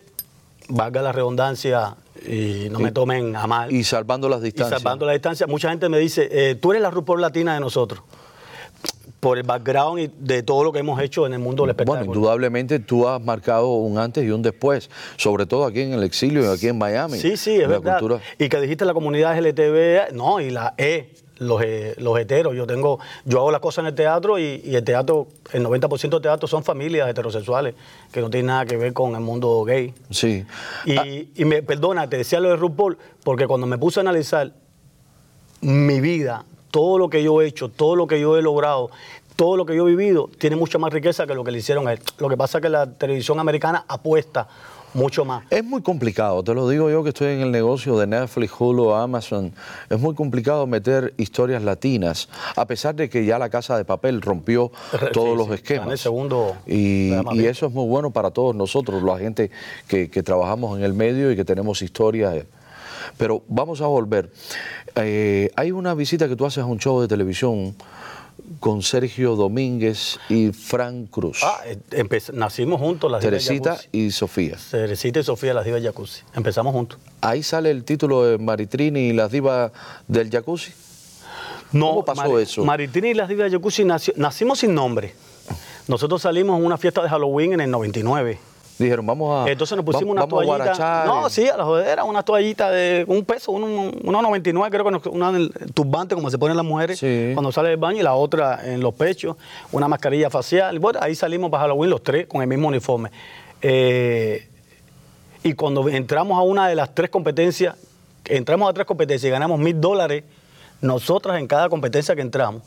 valga 0.68 1.02
la 1.02 1.14
redundancia, 1.14 1.96
y 2.28 2.68
no 2.70 2.80
me 2.80 2.90
Y- 2.90 2.92
tomen 2.92 3.34
a 3.34 3.48
mal. 3.48 3.72
Y 3.72 3.86
salvando 3.86 4.28
las 4.28 4.42
Y 4.42 4.46
distancias. 4.52 4.82
salvando 4.82 5.06
la 5.06 5.14
distancia, 5.14 5.48
mucha 5.48 5.70
gente 5.70 5.88
me 5.88 5.98
dice, 5.98 6.28
eh, 6.30 6.56
tú 6.56 6.72
eres 6.72 6.82
la 6.82 6.92
RuPaul 6.92 7.22
latina 7.22 7.54
de 7.54 7.62
nosotros. 7.62 8.02
Por 9.22 9.38
el 9.38 9.44
background 9.44 10.00
y 10.02 10.12
de 10.20 10.44
todo 10.44 10.66
lo 10.66 10.74
que 10.74 10.80
hemos 10.80 11.00
hecho 11.02 11.26
en 11.26 11.32
el 11.32 11.40
mundo 11.40 11.64
del 11.64 11.70
espectáculo. 11.70 12.00
Bueno, 12.06 12.14
indudablemente 12.16 12.80
tú 12.80 13.08
has 13.08 13.22
marcado 13.24 13.70
un 13.76 13.98
antes 13.98 14.26
y 14.26 14.30
un 14.32 14.42
después, 14.42 14.90
sobre 15.16 15.46
todo 15.46 15.64
aquí 15.66 15.80
en 15.80 15.94
el 15.94 16.04
exilio 16.04 16.44
y 16.44 16.54
aquí 16.54 16.68
en 16.68 16.78
Miami. 16.78 17.18
Sí, 17.18 17.38
sí, 17.38 17.54
es 17.56 17.62
La 17.62 17.68
verdad. 17.70 18.00
cultura- 18.00 18.22
Y 18.38 18.50
que 18.50 18.60
dijiste 18.60 18.84
la 18.84 18.94
comunidad 18.94 19.38
LTV, 19.38 20.12
no, 20.14 20.42
y 20.42 20.50
la 20.50 20.74
E, 20.78 21.14
los, 21.38 21.62
eh, 21.64 21.96
los 21.98 22.18
heteros. 22.20 22.56
Yo 22.56 22.66
tengo, 22.68 23.00
yo 23.26 23.40
hago 23.40 23.52
las 23.52 23.62
cosas 23.62 23.84
en 23.84 23.88
el 23.88 23.96
teatro 23.96 24.40
y, 24.40 24.62
y 24.64 24.76
el 24.76 24.84
teatro, 24.84 25.28
el 25.54 25.66
90% 25.66 26.10
del 26.10 26.22
teatro 26.22 26.48
son 26.48 26.64
familias 26.64 27.10
heterosexuales, 27.10 27.76
que 28.12 28.22
no 28.22 28.30
tienen 28.30 28.48
nada 28.48 28.66
que 28.66 28.78
ver 28.78 28.94
con 28.94 29.16
el 29.16 29.22
mundo 29.22 29.64
gay. 29.64 29.94
Sí. 30.10 30.46
Y, 30.86 30.98
Ah, 30.98 31.06
y 31.06 31.46
me 31.46 31.62
perdona, 31.62 32.10
te 32.10 32.18
decía 32.18 32.40
lo 32.40 32.50
de 32.50 32.56
RuPaul, 32.56 32.98
porque 33.24 33.48
cuando 33.48 33.68
me 33.68 33.78
puse 33.78 34.00
a 34.00 34.02
analizar 34.02 34.52
mi 35.62 36.00
vida, 36.00 36.46
todo 36.72 36.98
lo 36.98 37.10
que 37.10 37.24
yo 37.24 37.42
he 37.42 37.48
hecho, 37.48 37.70
todo 37.70 37.96
lo 37.96 38.08
que 38.08 38.20
yo 38.20 38.38
he 38.38 38.42
logrado, 38.42 38.90
todo 39.36 39.58
lo 39.58 39.66
que 39.66 39.76
yo 39.76 39.88
he 39.88 39.96
vivido, 39.96 40.30
tiene 40.38 40.56
mucha 40.56 40.78
más 40.78 40.94
riqueza 40.94 41.28
que 41.28 41.34
lo 41.34 41.44
que 41.44 41.52
le 41.52 41.60
hicieron 41.60 41.88
a 41.88 41.94
él. 41.94 42.00
Lo 42.18 42.30
que 42.30 42.38
pasa 42.38 42.58
es 42.58 42.62
que 42.62 42.70
la 42.70 42.92
televisión 42.94 43.40
americana 43.40 43.86
apuesta 43.88 44.48
mucho 44.96 45.26
más. 45.26 45.44
Es 45.50 45.64
muy 45.64 45.82
complicado, 45.82 46.44
te 46.44 46.54
lo 46.54 46.68
digo 46.68 46.90
yo 46.90 47.04
que 47.04 47.10
estoy 47.10 47.34
en 47.34 47.42
el 47.42 47.52
negocio 47.52 47.98
de 48.00 48.08
Netflix, 48.08 48.52
Hulu, 48.58 48.92
Amazon. 48.94 49.54
Es 49.90 50.00
muy 50.00 50.16
complicado 50.16 50.66
meter 50.66 51.14
historias 51.18 51.62
latinas, 51.62 52.30
a 52.56 52.66
pesar 52.66 52.96
de 52.96 53.10
que 53.10 53.26
ya 53.26 53.38
la 53.38 53.50
Casa 53.50 53.78
de 53.78 53.86
Papel 53.86 54.22
rompió 54.22 54.72
Sí, 54.92 54.98
todos 55.14 55.38
los 55.38 55.48
sí, 55.48 55.54
esquemas. 55.56 55.86
en 55.88 55.92
el 55.92 55.98
segundo 55.98 56.56
y, 56.66 57.12
eso 57.46 57.68
es 57.68 57.74
muy 57.74 57.88
bueno 57.88 58.10
para 58.12 58.32
todos 58.32 58.56
nosotros, 58.56 59.04
la 59.04 59.20
gente 59.20 59.52
que, 59.88 60.10
que 60.10 60.24
trabajamos 60.24 60.78
en 60.78 60.84
el 60.84 60.94
medio 60.94 61.32
y 61.32 61.36
que 61.36 61.46
tenemos 61.46 61.82
historias. 61.82 62.46
Pero 63.18 63.44
vamos 63.48 63.82
a 63.82 63.88
volver. 63.88 64.32
Eh, 64.96 65.52
hay 65.56 65.72
una 65.72 65.94
visita 65.94 66.28
que 66.28 66.36
tú 66.36 66.46
haces 66.46 66.64
a 66.64 66.66
un 66.66 66.80
show 66.80 67.02
de 67.02 67.08
televisión 67.08 67.76
con 68.60 68.82
Sergio 68.82 69.36
Domínguez 69.36 70.20
y 70.30 70.52
Frank 70.52 71.10
Cruz. 71.10 71.40
Ah, 71.44 71.62
eh, 71.66 71.78
nacimos 72.34 72.80
juntos, 72.80 73.12
las 73.12 73.22
divas 73.22 73.44
Teresita 73.46 73.72
Jacuzzi. 73.76 73.90
y 73.92 74.12
Sofía. 74.12 74.58
Teresita 74.72 75.20
y 75.20 75.24
Sofía, 75.24 75.54
las 75.54 75.66
divas 75.66 75.82
Jacuzzi. 75.84 76.22
Empezamos 76.36 76.74
juntos. 76.74 77.00
Ahí 77.22 77.44
sale 77.44 77.72
el 77.72 77.84
título 77.84 78.24
de 78.26 78.38
Maritrini 78.38 79.10
y 79.10 79.14
las 79.14 79.32
divas 79.32 79.72
del 80.08 80.30
jacuzzi. 80.30 80.72
No, 81.72 81.88
¿Cómo 81.90 82.06
pasó 82.06 82.40
eso? 82.40 82.64
Maritini 82.64 83.10
y 83.10 83.14
las 83.14 83.28
divas 83.28 83.52
Jacuzzi 83.52 83.84
nació- 83.84 84.14
nacimos 84.18 84.60
sin 84.60 84.74
nombre. 84.74 85.14
Nosotros 85.88 86.22
salimos 86.22 86.60
en 86.60 86.66
una 86.66 86.78
fiesta 86.78 87.02
de 87.04 87.10
Halloween 87.10 87.54
en 87.54 87.62
el 87.62 87.72
99. 87.72 88.40
Dijeron, 88.78 89.06
vamos 89.06 89.48
a. 89.48 89.50
Entonces 89.50 89.76
nos 89.78 89.86
pusimos 89.86 90.12
una 90.12 90.26
vamos 90.26 90.46
toallita. 90.46 91.06
No, 91.06 91.30
sí, 91.30 91.48
a 91.48 91.56
la 91.56 91.64
jodera, 91.64 92.04
una 92.04 92.24
toallita 92.24 92.70
de 92.72 93.06
un 93.08 93.24
peso, 93.24 93.52
uno- 93.54 93.66
uno 93.68 94.22
1.99, 94.22 94.70
creo 94.70 94.84
que 94.84 94.92
nos- 94.92 95.06
una 95.08 95.32
turbante, 95.74 96.14
como 96.14 96.30
se 96.30 96.38
ponen 96.38 96.58
las 96.58 96.66
mujeres 96.66 97.00
Sí. 97.00 97.32
cuando 97.34 97.52
sale 97.54 97.70
del 97.70 97.78
baño, 97.78 98.00
y 98.00 98.04
la 98.04 98.16
otra 98.16 98.60
en 98.66 98.82
los 98.82 98.94
pechos, 98.94 99.38
una 99.72 99.88
mascarilla 99.88 100.30
facial. 100.30 100.80
Bueno, 100.80 101.00
ahí 101.02 101.16
salimos 101.16 101.50
para 101.50 101.62
Halloween 101.64 101.90
los 101.90 102.04
tres 102.04 102.28
con 102.28 102.42
el 102.42 102.48
mismo 102.48 102.68
uniforme. 102.68 103.12
Eh, 103.62 104.48
y 105.44 105.54
cuando 105.54 105.88
entramos 105.90 106.38
a 106.38 106.42
una 106.42 106.68
de 106.68 106.76
las 106.76 106.94
tres 106.94 107.10
competencias, 107.10 107.76
entramos 108.26 108.70
a 108.70 108.74
tres 108.74 108.86
competencias 108.86 109.30
y 109.30 109.32
ganamos 109.32 109.60
mil 109.60 109.80
dólares, 109.80 110.24
nosotras 110.82 111.40
en 111.40 111.48
cada 111.48 111.70
competencia 111.70 112.16
que 112.16 112.22
entramos. 112.22 112.62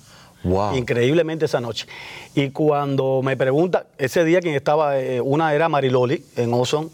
Wow. 0.44 0.76
Increíblemente 0.76 1.46
esa 1.46 1.60
noche. 1.60 1.86
Y 2.34 2.50
cuando 2.50 3.20
me 3.22 3.36
pregunta, 3.36 3.86
ese 3.98 4.24
día 4.24 4.40
quien 4.40 4.54
estaba, 4.54 4.98
eh, 4.98 5.20
una 5.20 5.54
era 5.54 5.68
Mariloli 5.68 6.24
en 6.36 6.52
Ozone, 6.54 6.88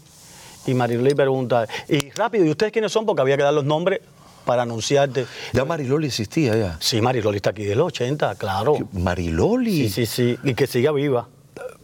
y 0.67 0.73
Mariloli 0.73 1.13
pregunta, 1.13 1.67
y 1.87 2.09
rápido, 2.11 2.45
¿y 2.45 2.49
ustedes 2.49 2.71
quiénes 2.71 2.91
son? 2.91 3.05
Porque 3.05 3.21
había 3.21 3.37
que 3.37 3.43
dar 3.43 3.53
los 3.53 3.65
nombres 3.65 4.01
para 4.45 4.63
anunciarte. 4.63 5.25
Ya 5.53 5.65
Mariloli 5.65 6.07
existía 6.07 6.55
ya. 6.55 6.77
Sí, 6.79 7.01
Mariloli 7.01 7.37
está 7.37 7.51
aquí 7.51 7.65
de 7.65 7.75
los 7.75 7.87
80, 7.87 8.35
claro. 8.35 8.77
Mariloli. 8.93 9.89
Sí, 9.89 9.89
sí, 9.89 10.05
sí, 10.05 10.39
y 10.43 10.53
que 10.53 10.67
siga 10.67 10.91
viva. 10.91 11.27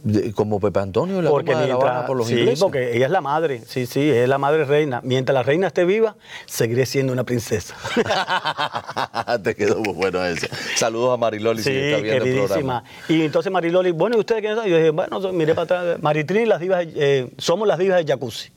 De- 0.04 0.32
como 0.32 0.58
Pepe 0.58 0.80
Antonio 0.80 1.18
en 1.18 1.24
la 1.24 1.30
Porque 1.30 1.52
toma 1.52 1.62
de 1.62 1.68
La 1.68 1.74
Habana 1.74 1.90
mientras, 1.90 2.06
por 2.08 2.16
los 2.16 2.26
sí, 2.26 2.34
ingleses. 2.34 2.58
porque 2.60 2.96
ella 2.96 3.06
es 3.06 3.12
la 3.12 3.20
madre, 3.20 3.62
sí, 3.66 3.86
sí, 3.86 4.10
es 4.10 4.28
la 4.28 4.38
madre 4.38 4.64
reina. 4.64 5.00
Mientras 5.04 5.32
la 5.34 5.42
reina 5.44 5.68
esté 5.68 5.84
viva, 5.84 6.16
seguiré 6.46 6.86
siendo 6.86 7.12
una 7.12 7.22
princesa. 7.24 7.76
Te 9.42 9.54
quedó 9.54 9.76
muy 9.80 9.94
bueno 9.94 10.24
ese. 10.24 10.48
Saludos 10.76 11.14
a 11.14 11.16
Mariloli 11.16 11.62
Sí, 11.62 11.70
si 11.70 11.76
está 11.78 12.02
viendo 12.02 12.24
el 12.24 12.34
programa. 12.46 12.84
Y 13.08 13.22
entonces 13.22 13.52
Mariloli, 13.52 13.92
bueno, 13.92 14.16
¿y 14.16 14.20
ustedes 14.20 14.40
quiénes 14.40 14.58
son? 14.58 14.66
Y 14.66 14.70
yo 14.70 14.76
dije, 14.76 14.90
bueno, 14.90 15.20
miré 15.32 15.54
para 15.54 15.80
atrás, 15.80 16.02
Maritrini, 16.02 16.46
las 16.46 16.60
divas, 16.60 16.84
eh, 16.94 17.30
somos 17.38 17.68
las 17.68 17.78
divas 17.78 18.04
de 18.04 18.12
jacuzzi. 18.12 18.50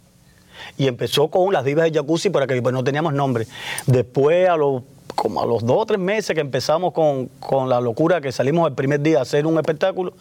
Y 0.77 0.87
empezó 0.87 1.27
con 1.27 1.53
las 1.53 1.63
divas 1.63 1.85
de 1.91 1.99
jacuzzi 1.99 2.29
para 2.29 2.47
que 2.47 2.61
pues, 2.61 2.73
no 2.73 2.83
teníamos 2.83 3.13
nombre. 3.13 3.45
Después, 3.85 4.49
a 4.49 4.57
los, 4.57 4.81
como 5.13 5.41
a 5.41 5.45
los 5.45 5.63
dos 5.65 5.77
o 5.81 5.85
tres 5.85 5.99
meses 5.99 6.33
que 6.33 6.41
empezamos 6.41 6.91
con, 6.93 7.27
con 7.39 7.69
la 7.69 7.79
locura 7.79 8.19
que 8.19 8.31
salimos 8.31 8.67
el 8.67 8.73
primer 8.73 8.99
día 9.01 9.19
a 9.19 9.21
hacer 9.21 9.45
un 9.45 9.57
espectáculo, 9.57 10.13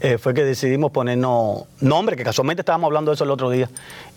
eh, 0.00 0.18
fue 0.18 0.34
que 0.34 0.44
decidimos 0.44 0.92
ponernos 0.92 1.64
nombre, 1.80 2.16
que 2.16 2.24
casualmente 2.24 2.62
estábamos 2.62 2.86
hablando 2.88 3.10
de 3.10 3.14
eso 3.16 3.24
el 3.24 3.30
otro 3.30 3.50
día. 3.50 3.68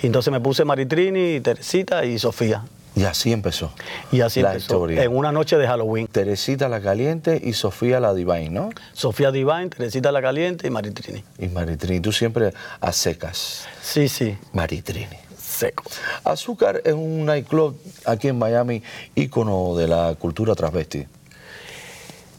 Y 0.01 0.07
entonces 0.07 0.31
me 0.31 0.39
puse 0.39 0.65
Maritrini, 0.65 1.41
Teresita 1.41 2.05
y 2.05 2.17
Sofía. 2.19 2.63
Y 2.95 3.03
así 3.05 3.33
empezó. 3.33 3.73
Y 4.11 4.21
así 4.21 4.41
la 4.41 4.49
empezó, 4.49 4.75
historia. 4.75 5.03
en 5.03 5.15
una 5.15 5.31
noche 5.31 5.57
de 5.57 5.65
Halloween. 5.67 6.07
Teresita 6.07 6.69
la 6.69 6.79
Caliente 6.79 7.41
y 7.43 7.53
Sofía 7.53 7.99
la 7.99 8.13
Divine, 8.13 8.49
¿no? 8.51 8.69
Sofía 8.93 9.31
Divine, 9.31 9.69
Teresita 9.69 10.11
la 10.11 10.21
Caliente 10.21 10.67
y 10.67 10.69
Maritrini. 10.69 11.23
Y 11.39 11.47
Maritrini. 11.47 11.99
Tú 12.01 12.11
siempre 12.11 12.53
a 12.79 12.91
secas. 12.91 13.65
Sí, 13.81 14.07
sí, 14.07 14.37
Maritrini. 14.53 15.17
seco. 15.39 15.83
Azúcar 16.23 16.81
es 16.85 16.93
un 16.93 17.25
nightclub 17.25 17.75
aquí 18.05 18.27
en 18.27 18.37
Miami, 18.37 18.83
ícono 19.15 19.75
de 19.75 19.87
la 19.87 20.15
cultura 20.19 20.53
transvesti. 20.55 21.05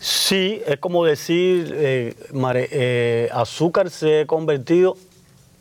Sí, 0.06 0.60
es 0.66 0.76
como 0.80 1.02
decir, 1.06 1.72
eh, 1.74 2.14
Mare- 2.34 2.68
eh, 2.70 3.30
azúcar 3.32 3.88
se 3.88 4.20
ha 4.20 4.26
convertido 4.26 4.98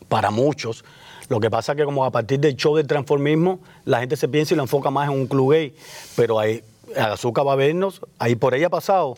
para 0.10 0.32
muchos. 0.32 0.84
Lo 1.30 1.40
que 1.40 1.50
pasa 1.50 1.72
es 1.72 1.78
que 1.78 1.86
como 1.86 2.04
a 2.04 2.12
partir 2.12 2.42
del 2.42 2.58
show 2.58 2.76
del 2.76 2.86
transformismo, 2.86 3.62
la 3.86 4.02
gente 4.02 4.18
se 4.18 4.28
piensa 4.28 4.54
y 4.54 4.58
lo 4.58 4.64
enfoca 4.64 4.90
más 4.90 5.08
en 5.10 5.16
un 5.18 5.28
club 5.28 5.54
gay. 5.54 5.74
Pero 6.18 6.40
ahí, 6.40 6.62
azúcar 6.98 7.48
va 7.48 7.54
a 7.54 7.56
vernos, 7.56 8.02
ahí 8.20 8.36
por 8.36 8.54
ella 8.54 8.68
ha 8.68 8.70
pasado, 8.70 9.18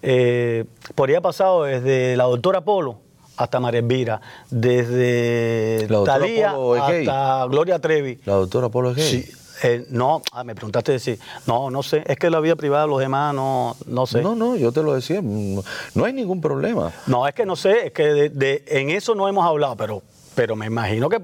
eh, 0.00 0.64
por 0.94 1.10
ella 1.10 1.18
ha 1.18 1.22
pasado 1.22 1.64
desde 1.64 2.16
la 2.16 2.24
doctora 2.24 2.62
Polo 2.62 3.00
hasta 3.36 3.60
María 3.60 3.80
Elvira, 3.80 4.22
desde 4.50 5.80
¿La 5.90 5.96
doctora 5.98 6.18
Talía 6.20 6.52
Polo 6.54 6.76
es 6.76 6.88
gay? 6.90 7.06
hasta 7.06 7.46
Gloria 7.48 7.78
Trevi. 7.80 8.18
La 8.24 8.34
doctora 8.36 8.70
Polo 8.70 8.92
es 8.92 8.96
gay. 8.96 9.10
Sí, 9.22 9.30
eh, 9.62 9.86
no, 9.90 10.22
ah, 10.32 10.44
me 10.44 10.54
preguntaste 10.54 10.92
decir, 10.92 11.18
no, 11.46 11.70
no 11.70 11.82
sé, 11.82 12.02
es 12.06 12.16
que 12.18 12.28
la 12.30 12.40
vida 12.40 12.56
privada 12.56 12.84
de 12.84 12.88
los 12.90 13.00
demás 13.00 13.34
no, 13.34 13.76
no 13.86 14.06
sé. 14.06 14.20
No, 14.22 14.34
no, 14.34 14.56
yo 14.56 14.72
te 14.72 14.82
lo 14.82 14.94
decía. 14.94 15.20
No 15.22 16.04
hay 16.04 16.12
ningún 16.12 16.40
problema. 16.40 16.92
No, 17.06 17.26
es 17.26 17.34
que 17.34 17.46
no 17.46 17.56
sé, 17.56 17.86
es 17.86 17.92
que 17.92 18.02
de, 18.04 18.28
de- 18.30 18.64
en 18.68 18.90
eso 18.90 19.14
no 19.14 19.28
hemos 19.28 19.44
hablado, 19.46 19.76
pero 19.76 20.02
Pero 20.34 20.56
me 20.56 20.66
imagino 20.66 21.08
que 21.08 21.20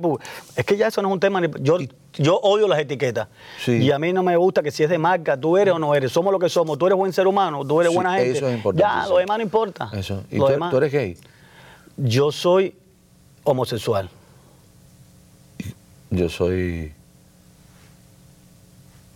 es 0.55 0.65
que 0.65 0.77
ya 0.77 0.87
eso 0.87 1.03
no 1.03 1.09
es 1.09 1.15
un 1.15 1.19
tema. 1.21 1.41
Yo, 1.61 1.79
yo 2.15 2.37
odio 2.37 2.69
las 2.69 2.79
etiquetas. 2.79 3.27
Sí. 3.65 3.73
Y 3.79 3.91
a 3.91 3.99
mí 3.99 4.13
no 4.13 4.23
me 4.23 4.37
gusta 4.37 4.63
que 4.63 4.71
si 4.71 4.85
es 4.85 4.89
de 4.91 4.99
marca, 4.99 5.37
tú 5.37 5.57
eres 5.57 5.75
o 5.75 5.79
no 5.81 5.93
eres. 5.97 6.13
Somos 6.13 6.33
lo 6.33 6.39
que 6.39 6.49
somos. 6.49 6.79
Tú 6.79 6.87
eres 6.87 6.97
buen 6.97 7.13
ser 7.13 7.27
humano, 7.27 7.65
tú 7.65 7.81
eres 7.81 7.91
Sí, 7.91 7.97
buena 7.97 8.15
gente. 8.15 8.39
eso 8.39 8.47
es 8.49 8.55
importante, 8.55 8.83
Ya, 8.99 9.03
sí. 9.05 9.11
lo 9.11 9.19
demás 9.19 9.39
no 9.39 9.43
importa. 9.43 9.91
Eso. 9.95 10.23
¿Y 10.31 10.37
Lo 10.37 10.45
tú, 10.47 10.53
demás- 10.53 10.71
tú 10.71 10.77
eres 10.77 10.93
gay? 10.93 11.17
Yo 11.97 12.31
soy 12.31 12.77
homosexual. 13.43 14.09
Yo 16.11 16.29
soy... 16.29 16.93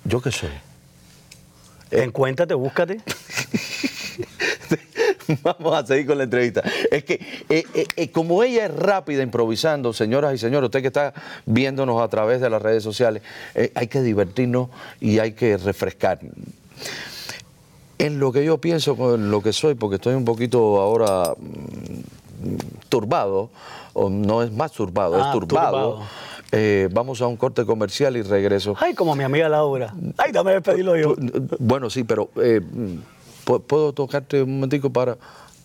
¿Yo 0.05 0.21
qué 0.21 0.31
soy? 0.31 0.51
Encuéntrate, 1.91 2.55
búscate. 2.55 3.01
Vamos 5.43 5.75
a 5.75 5.87
seguir 5.87 6.07
con 6.07 6.19
la 6.19 6.25
entrevista. 6.25 6.63
Es 6.91 7.05
que 7.05 7.15
eh, 7.49 7.65
eh, 7.75 7.87
eh, 7.97 8.11
como 8.11 8.43
ella 8.43 8.67
es 8.67 8.75
rápida 8.75 9.23
improvisando, 9.23 9.93
señoras 9.93 10.35
y 10.35 10.39
señores, 10.39 10.69
usted 10.69 10.81
que 10.83 10.89
está 10.89 11.15
viéndonos 11.47 12.03
a 12.03 12.09
través 12.09 12.41
de 12.41 12.51
las 12.51 12.61
redes 12.61 12.83
sociales, 12.83 13.23
eh, 13.55 13.73
hay 13.75 13.87
que 13.87 14.03
divertirnos 14.03 14.69
y 15.01 15.19
hay 15.21 15.33
que 15.33 15.57
refrescar. 15.57 16.19
En 17.99 18.19
lo 18.19 18.33
que 18.33 18.45
yo 18.45 18.59
pienso, 18.59 18.97
con 18.97 19.31
lo 19.31 19.41
que 19.43 19.53
soy, 19.53 19.75
porque 19.75 19.97
estoy 19.97 20.15
un 20.15 20.25
poquito 20.25 20.81
ahora 20.81 21.35
mm, 21.39 22.59
turbado, 22.89 23.51
o 23.95 24.11
no 24.11 24.43
es 24.43 24.53
más 24.53 24.73
turbado, 24.73 25.15
Ah, 25.23 25.29
es 25.29 25.33
turbado. 25.33 25.93
turbado. 25.95 26.07
Eh, 26.57 26.89
vamos 26.93 27.21
a 27.21 27.27
un 27.27 27.37
corte 27.37 27.65
comercial 27.65 28.17
y 28.17 28.23
regreso. 28.23 28.75
Ay, 28.79 28.95
como 28.95 29.15
mi 29.15 29.25
amiga 29.25 29.49
Laura. 29.49 29.93
Ay, 30.17 30.31
dame 30.33 30.53
despedirlo 30.53 30.97
yo. 30.97 31.15
Bueno, 31.59 31.91
sí, 31.91 32.05
pero 32.05 32.31
eh, 32.37 32.61
¿pu- 33.45 33.63
¿puedo 33.63 33.93
tocarte 33.93 34.43
un 34.43 34.55
momentico 34.55 34.91
para...? 34.91 35.17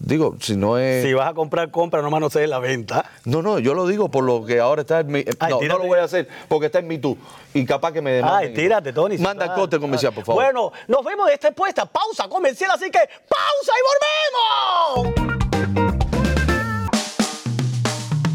Digo, 0.01 0.37
si 0.39 0.55
no 0.55 0.77
es... 0.77 1.03
Si 1.03 1.13
vas 1.13 1.29
a 1.29 1.33
comprar, 1.33 1.71
compra, 1.71 2.01
nomás 2.01 2.21
no 2.21 2.29
sé 2.29 2.47
la 2.47 2.59
venta. 2.59 3.03
No, 3.25 3.41
no, 3.41 3.59
yo 3.59 3.73
lo 3.73 3.85
digo 3.85 4.09
por 4.09 4.23
lo 4.23 4.45
que 4.45 4.61
ahora 4.61 4.83
está 4.83 5.01
en 5.01 5.07
mi... 5.07 5.25
Ay, 5.39 5.51
no, 5.51 5.59
no 5.59 5.77
lo 5.77 5.87
voy 5.87 5.99
a 5.99 6.05
hacer 6.05 6.25
porque 6.47 6.67
está 6.67 6.79
en 6.79 6.87
mi 6.87 6.99
tú. 6.99 7.17
Y 7.53 7.65
capaz 7.65 7.91
que 7.91 8.01
me 8.01 8.11
demanden. 8.13 8.49
Ay, 8.49 8.53
tírate, 8.53 8.93
Tony. 8.93 9.17
Manda 9.17 9.43
el 9.47 9.51
corte 9.51 9.77
comercial, 9.77 10.13
por 10.13 10.23
favor. 10.23 10.41
Bueno, 10.41 10.71
nos 10.87 11.03
vemos 11.03 11.27
después 11.27 11.67
de 11.75 11.81
esta 11.81 11.85
pausa 11.85 12.29
comercial, 12.29 12.71
así 12.73 12.85
que 12.89 12.99
pausa 13.27 13.73
y 13.75 15.03
volvemos. 15.03 15.48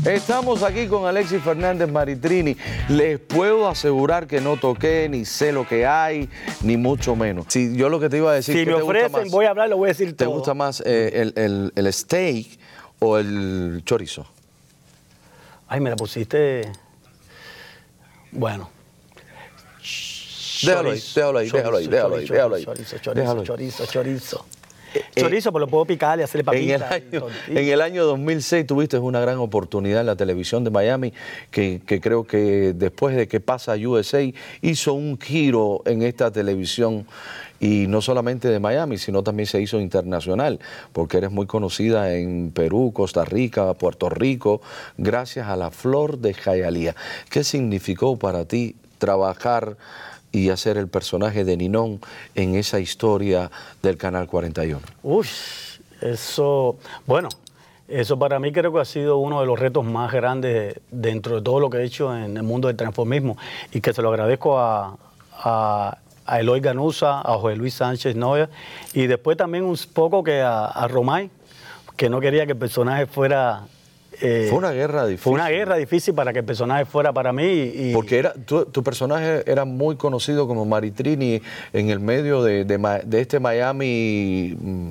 Estamos 0.06 0.62
aquí 0.62 0.86
con 0.86 1.06
Alexis 1.06 1.42
Fernández 1.42 1.90
Maritrini. 1.90 2.56
Les 2.88 3.18
puedo 3.18 3.68
asegurar 3.68 4.26
que 4.26 4.40
no 4.40 4.56
toqué, 4.58 5.08
ni 5.08 5.24
sé 5.24 5.50
lo 5.52 5.66
que 5.66 5.86
hay, 5.86 6.28
ni 6.62 6.76
mucho 6.76 7.16
menos. 7.16 7.46
Si 7.48 7.74
yo 7.74 7.88
lo 7.88 7.98
que 8.00 8.08
te 8.10 8.18
iba 8.18 8.30
a 8.32 8.34
decir... 8.34 8.54
Si 8.54 8.64
¿qué 8.64 8.70
me 8.70 8.82
ofrecen, 8.82 9.30
voy 9.30 9.46
a 9.46 9.50
hablar, 9.50 9.68
le 9.68 9.74
voy 9.74 9.86
a 9.86 9.88
decir 9.92 10.14
¿Te 10.16 10.24
todo. 10.26 10.34
gusta 10.34 10.52
más 10.54 10.82
eh, 10.84 11.10
el, 11.22 11.32
el- 11.36 11.72
el 11.74 11.92
steak 11.92 12.58
o 12.98 13.16
el 13.18 13.82
chorizo? 13.86 14.26
Ay, 15.68 15.80
me 15.80 15.88
la 15.90 15.96
pusiste. 15.96 16.70
Bueno. 18.30 18.70
Déjalo 20.62 20.90
ahí, 20.90 21.02
déjalo 21.14 21.38
ahí, 21.38 21.50
déjalo 21.50 21.76
ahí, 21.76 21.86
déjalo 21.88 22.14
ahí, 22.16 22.26
déjalo 22.26 22.54
ahí. 22.56 22.64
Chorizo, 22.64 22.98
chorizo, 22.98 23.42
chorizo, 23.44 23.86
chorizo. 23.86 24.46
Eh, 24.94 25.02
Chorizo, 25.16 25.52
pero 25.52 25.66
lo 25.66 25.70
puedo 25.70 25.84
picar 25.84 26.18
y 26.18 26.22
hacerle 26.22 26.44
En 26.56 26.70
el, 26.70 26.80
papitas. 26.80 27.10
tortillas. 27.10 27.48
en 27.48 27.68
el 27.68 27.80
año 27.80 28.04
2006 28.04 28.66
tuviste 28.66 28.98
una 28.98 29.20
gran 29.20 29.38
oportunidad 29.38 30.00
en 30.00 30.06
la 30.06 30.16
televisión 30.16 30.64
de 30.64 30.70
Miami 30.70 31.12
que, 31.50 31.80
que 31.86 32.00
creo 32.00 32.24
que 32.24 32.72
después 32.74 33.16
de 33.16 33.28
que 33.28 33.40
pasa 33.40 33.72
a 33.72 33.76
USA 33.76 34.22
hizo 34.62 34.94
un 34.94 35.18
giro 35.20 35.82
en 35.86 36.02
esta 36.02 36.30
televisión 36.30 37.06
y 37.60 37.86
no 37.86 38.02
solamente 38.02 38.48
de 38.48 38.60
Miami, 38.60 38.98
sino 38.98 39.22
también 39.22 39.46
se 39.46 39.60
hizo 39.60 39.80
internacional, 39.80 40.60
porque 40.92 41.18
eres 41.18 41.30
muy 41.30 41.46
conocida 41.46 42.14
en 42.14 42.50
Perú, 42.50 42.92
Costa 42.94 43.24
Rica, 43.24 43.72
Puerto 43.74 44.10
Rico, 44.10 44.60
gracias 44.98 45.48
a 45.48 45.56
la 45.56 45.70
flor 45.70 46.18
de 46.18 46.34
Jayalía. 46.34 46.94
¿Qué 47.30 47.42
significó 47.42 48.18
para 48.18 48.44
ti 48.44 48.76
trabajar 48.98 49.76
y 50.34 50.50
hacer 50.50 50.76
el 50.76 50.88
personaje 50.88 51.44
de 51.44 51.56
Ninón 51.56 52.00
en 52.34 52.56
esa 52.56 52.80
historia 52.80 53.50
del 53.82 53.96
Canal 53.96 54.26
41? 54.26 54.80
Uy, 55.04 55.26
eso, 56.00 56.76
bueno, 57.06 57.28
eso 57.86 58.18
para 58.18 58.40
mí 58.40 58.50
creo 58.50 58.72
que 58.72 58.80
ha 58.80 58.84
sido 58.84 59.18
uno 59.18 59.40
de 59.40 59.46
los 59.46 59.58
retos 59.58 59.84
más 59.84 60.12
grandes 60.12 60.80
dentro 60.90 61.36
de 61.36 61.42
todo 61.42 61.60
lo 61.60 61.70
que 61.70 61.78
he 61.78 61.84
hecho 61.84 62.14
en 62.16 62.36
el 62.36 62.42
mundo 62.42 62.66
del 62.66 62.76
transformismo 62.76 63.38
y 63.72 63.80
que 63.80 63.92
se 63.92 64.02
lo 64.02 64.08
agradezco 64.08 64.58
a, 64.58 64.96
a, 65.32 65.98
a 66.26 66.40
Eloy 66.40 66.60
Ganusa, 66.60 67.20
a 67.20 67.38
José 67.38 67.56
Luis 67.56 67.74
Sánchez 67.74 68.16
Noya 68.16 68.50
y 68.92 69.06
después 69.06 69.36
también 69.36 69.64
un 69.64 69.78
poco 69.92 70.24
que 70.24 70.40
a, 70.40 70.66
a 70.66 70.88
Romay, 70.88 71.30
que 71.96 72.10
no 72.10 72.20
quería 72.20 72.44
que 72.44 72.52
el 72.52 72.58
personaje 72.58 73.06
fuera... 73.06 73.62
eh, 74.20 74.46
Fue 74.48 74.58
una 74.58 74.72
guerra 74.72 75.06
difícil. 75.06 75.22
Fue 75.22 75.32
una 75.34 75.48
guerra 75.48 75.76
difícil 75.76 76.14
para 76.14 76.32
que 76.32 76.40
el 76.40 76.44
personaje 76.44 76.84
fuera 76.84 77.12
para 77.12 77.32
mí 77.32 77.44
y, 77.44 77.92
Porque 77.94 78.18
era, 78.18 78.32
tu, 78.34 78.64
tu 78.66 78.82
personaje 78.82 79.42
era 79.50 79.64
muy 79.64 79.96
conocido 79.96 80.46
como 80.46 80.64
Maritrini 80.64 81.40
en 81.72 81.90
el 81.90 82.00
medio 82.00 82.42
de, 82.42 82.64
de 82.64 83.20
este 83.20 83.40
Miami 83.40 84.56
mm, 84.60 84.90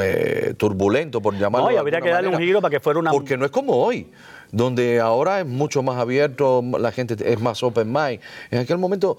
eh, 0.00 0.54
turbulento, 0.56 1.20
por 1.20 1.36
llamarlo 1.36 1.68
No, 1.68 1.74
y 1.74 1.76
habría 1.78 2.00
que 2.00 2.10
darle 2.10 2.28
un 2.28 2.38
giro 2.38 2.60
para 2.60 2.70
que 2.70 2.80
fuera 2.80 2.98
una- 2.98 3.10
Porque 3.10 3.36
no 3.36 3.44
es 3.44 3.50
como 3.50 3.74
hoy, 3.76 4.06
donde 4.52 5.00
ahora 5.00 5.40
es 5.40 5.46
mucho 5.46 5.82
más 5.82 5.96
abierto, 5.98 6.62
la 6.78 6.92
gente 6.92 7.16
es 7.30 7.40
más 7.40 7.62
open 7.62 7.92
mind. 7.92 8.20
En 8.50 8.60
aquel 8.60 8.78
momento 8.78 9.18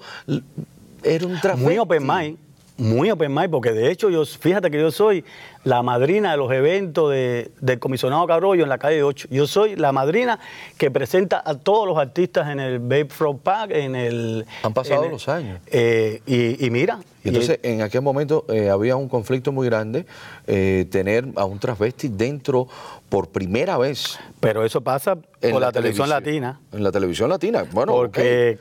era 1.02 1.26
un 1.26 1.40
travesti. 1.40 1.64
Muy 1.64 1.78
open 1.78 2.06
mind, 2.06 2.38
muy 2.80 3.10
open 3.10 3.32
mind, 3.34 3.50
porque 3.50 3.72
de 3.72 3.90
hecho 3.90 4.10
yo, 4.10 4.24
fíjate 4.24 4.70
que 4.70 4.80
yo 4.80 4.90
soy 4.90 5.24
la 5.64 5.82
madrina 5.82 6.30
de 6.32 6.36
los 6.38 6.50
eventos 6.50 7.10
de- 7.10 7.50
del 7.60 7.78
comisionado 7.78 8.26
Carollo 8.26 8.62
en 8.62 8.68
la 8.70 8.78
calle 8.78 9.02
8. 9.02 9.28
Yo 9.30 9.46
soy 9.46 9.76
la 9.76 9.92
madrina 9.92 10.40
que 10.78 10.90
presenta 10.90 11.42
a 11.44 11.54
todos 11.58 11.86
los 11.86 11.98
artistas 11.98 12.48
en 12.48 12.58
el 12.60 12.78
Bayfront 12.78 13.42
Park, 13.42 13.70
en 13.74 13.94
el... 13.94 14.46
Han 14.62 14.72
pasado 14.72 15.04
el- 15.04 15.10
los 15.10 15.28
años. 15.28 15.60
eh, 15.66 16.22
y, 16.26 16.64
y 16.66 16.70
mira... 16.70 16.98
Y 17.22 17.28
entonces, 17.28 17.60
en 17.62 17.82
aquel 17.82 18.00
momento 18.00 18.46
eh, 18.48 18.70
había 18.70 18.96
un 18.96 19.06
conflicto 19.06 19.52
muy 19.52 19.66
grande, 19.66 20.06
eh, 20.46 20.86
tener 20.90 21.26
a 21.36 21.44
un 21.44 21.58
transvesti 21.58 22.08
dentro 22.08 22.66
por 23.10 23.28
primera 23.28 23.76
vez 23.76 24.18
pero 24.40 24.64
eso 24.64 24.80
pasa 24.80 25.18
en 25.42 25.50
por 25.52 25.60
la, 25.60 25.66
la, 25.66 25.72
televisión 25.72 26.08
televisión. 26.08 26.08
latina, 26.08 26.60
En 26.72 26.82
la 26.82 26.90
televisión 26.90 27.28
latina, 27.28 27.64
bueno, 27.72 27.92
Porque. 27.92 28.58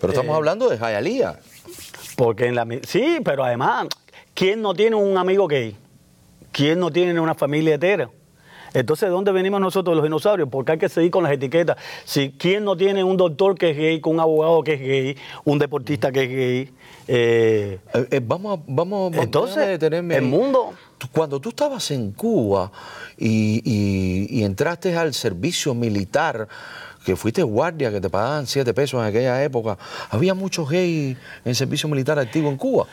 Pero 0.00 0.12
estamos 0.12 0.32
eh, 0.34 0.36
hablando 0.36 0.68
de 0.68 0.78
Jayalía. 0.78 1.38
porque 2.16 2.46
en 2.46 2.54
la... 2.54 2.66
Sí, 2.86 3.18
pero 3.24 3.44
además, 3.44 3.86
¿quién 4.34 4.60
no 4.62 4.74
tiene 4.74 4.96
un 4.96 5.16
amigo 5.18 5.46
gay? 5.46 5.76
¿Quién 6.52 6.78
no 6.80 6.90
tiene 6.90 7.18
una 7.20 7.34
familia 7.34 7.74
hetera? 7.76 8.10
Entonces, 8.74 9.08
¿de 9.08 9.12
dónde 9.12 9.32
venimos 9.32 9.60
nosotros 9.62 9.96
los 9.96 10.04
dinosaurios? 10.04 10.48
Porque 10.50 10.72
hay 10.72 10.78
que 10.78 10.90
seguir 10.90 11.10
con 11.10 11.22
las 11.24 11.32
etiquetas. 11.32 11.76
Si 12.04 12.30
quién 12.32 12.64
no 12.64 12.76
tiene 12.76 13.02
un 13.02 13.16
doctor 13.16 13.54
que 13.56 13.70
es 13.70 13.76
gay, 13.78 14.00
con 14.00 14.14
un 14.14 14.20
abogado 14.20 14.62
que 14.62 14.74
es 14.74 14.80
gay, 14.80 15.16
un 15.44 15.58
deportista 15.58 16.12
que 16.12 16.24
es 16.24 16.28
gay, 16.28 16.70
eh, 17.06 17.78
Eh, 18.10 18.20
vamos 18.22 18.58
a, 18.58 18.62
vamos, 18.66 19.12
Entonces, 19.16 19.66
detenerme 19.66 20.16
el 20.16 20.22
mundo- 20.24 20.74
Cuando 21.12 21.40
tú 21.40 21.48
estabas 21.50 21.90
en 21.92 22.12
Cuba 22.12 22.70
y, 23.16 23.62
y- 23.64 24.40
y 24.40 24.44
entraste 24.44 24.94
al 24.96 25.14
servicio 25.14 25.72
militar, 25.72 26.46
que 27.04 27.16
fuiste 27.16 27.42
guardia, 27.42 27.90
que 27.90 28.00
te 28.00 28.10
pagaban 28.10 28.46
siete 28.46 28.74
pesos 28.74 29.00
en 29.00 29.06
aquella 29.06 29.42
época, 29.42 29.78
¿había 30.10 30.34
muchos 30.34 30.68
gays 30.68 31.16
en 31.44 31.54
servicio 31.54 31.88
militar 31.88 32.18
activo 32.18 32.48
en 32.48 32.56
Cuba? 32.56 32.86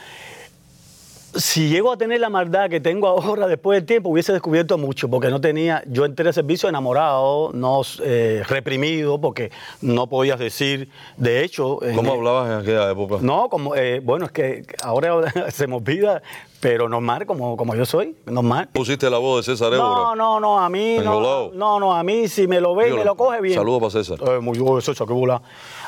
Si 1.36 1.70
llego 1.70 1.92
a 1.92 1.98
tener 1.98 2.20
la 2.20 2.30
maldad 2.30 2.70
que 2.70 2.80
tengo 2.80 3.08
ahora 3.08 3.48
después 3.48 3.78
del 3.78 3.86
tiempo, 3.86 4.10
hubiese 4.10 4.32
descubierto 4.34 4.78
mucho, 4.78 5.10
porque 5.10 5.30
no 5.30 5.42
tenía, 5.42 5.84
yo 5.88 6.06
entré 6.06 6.28
al 6.28 6.34
servicio 6.34 6.70
enamorado, 6.70 7.52
no 7.54 7.82
eh, 8.04 8.44
reprimido, 8.48 9.20
porque 9.20 9.52
no 9.82 10.08
podías 10.08 10.40
decir, 10.40 10.90
de 11.18 11.44
hecho... 11.44 11.84
en- 11.84 11.96
¿Cómo 11.96 12.14
hablabas 12.14 12.50
en 12.52 12.58
aquella 12.60 12.90
época? 12.92 13.18
No, 13.22 13.50
como, 13.50 13.76
eh, 13.76 14.00
bueno, 14.04 14.26
es 14.26 14.32
que 14.32 14.66
ahora 14.84 15.24
se 15.52 15.68
me 15.68 15.76
olvida, 15.76 16.22
pero 16.62 16.88
normal, 16.90 17.26
como, 17.26 17.58
como 17.58 17.76
yo 17.76 17.86
soy, 17.86 18.16
normal. 18.26 18.70
Pusiste 18.72 19.10
la 19.10 19.18
voz 19.18 19.46
de 19.46 19.52
César 19.54 19.74
No, 19.74 20.16
no, 20.16 20.40
no, 20.40 20.60
a 20.60 20.70
mí 20.70 20.98
no, 21.04 21.52
no, 21.54 21.80
no, 21.80 21.94
a 21.94 22.04
mí 22.04 22.28
si 22.28 22.48
me 22.48 22.60
lo 22.62 22.74
ve 22.76 22.90
y 22.90 22.94
me 22.94 23.04
lo 23.06 23.16
coge 23.16 23.42
bien. 23.42 23.56
Saludos 23.56 23.80
para 23.80 23.92
César. 23.92 24.18
Eh, 24.28 24.40
muy 24.40 24.58
bien, 24.58 24.82
César, 24.82 25.06
qué 25.06 25.14
bola. 25.14 25.42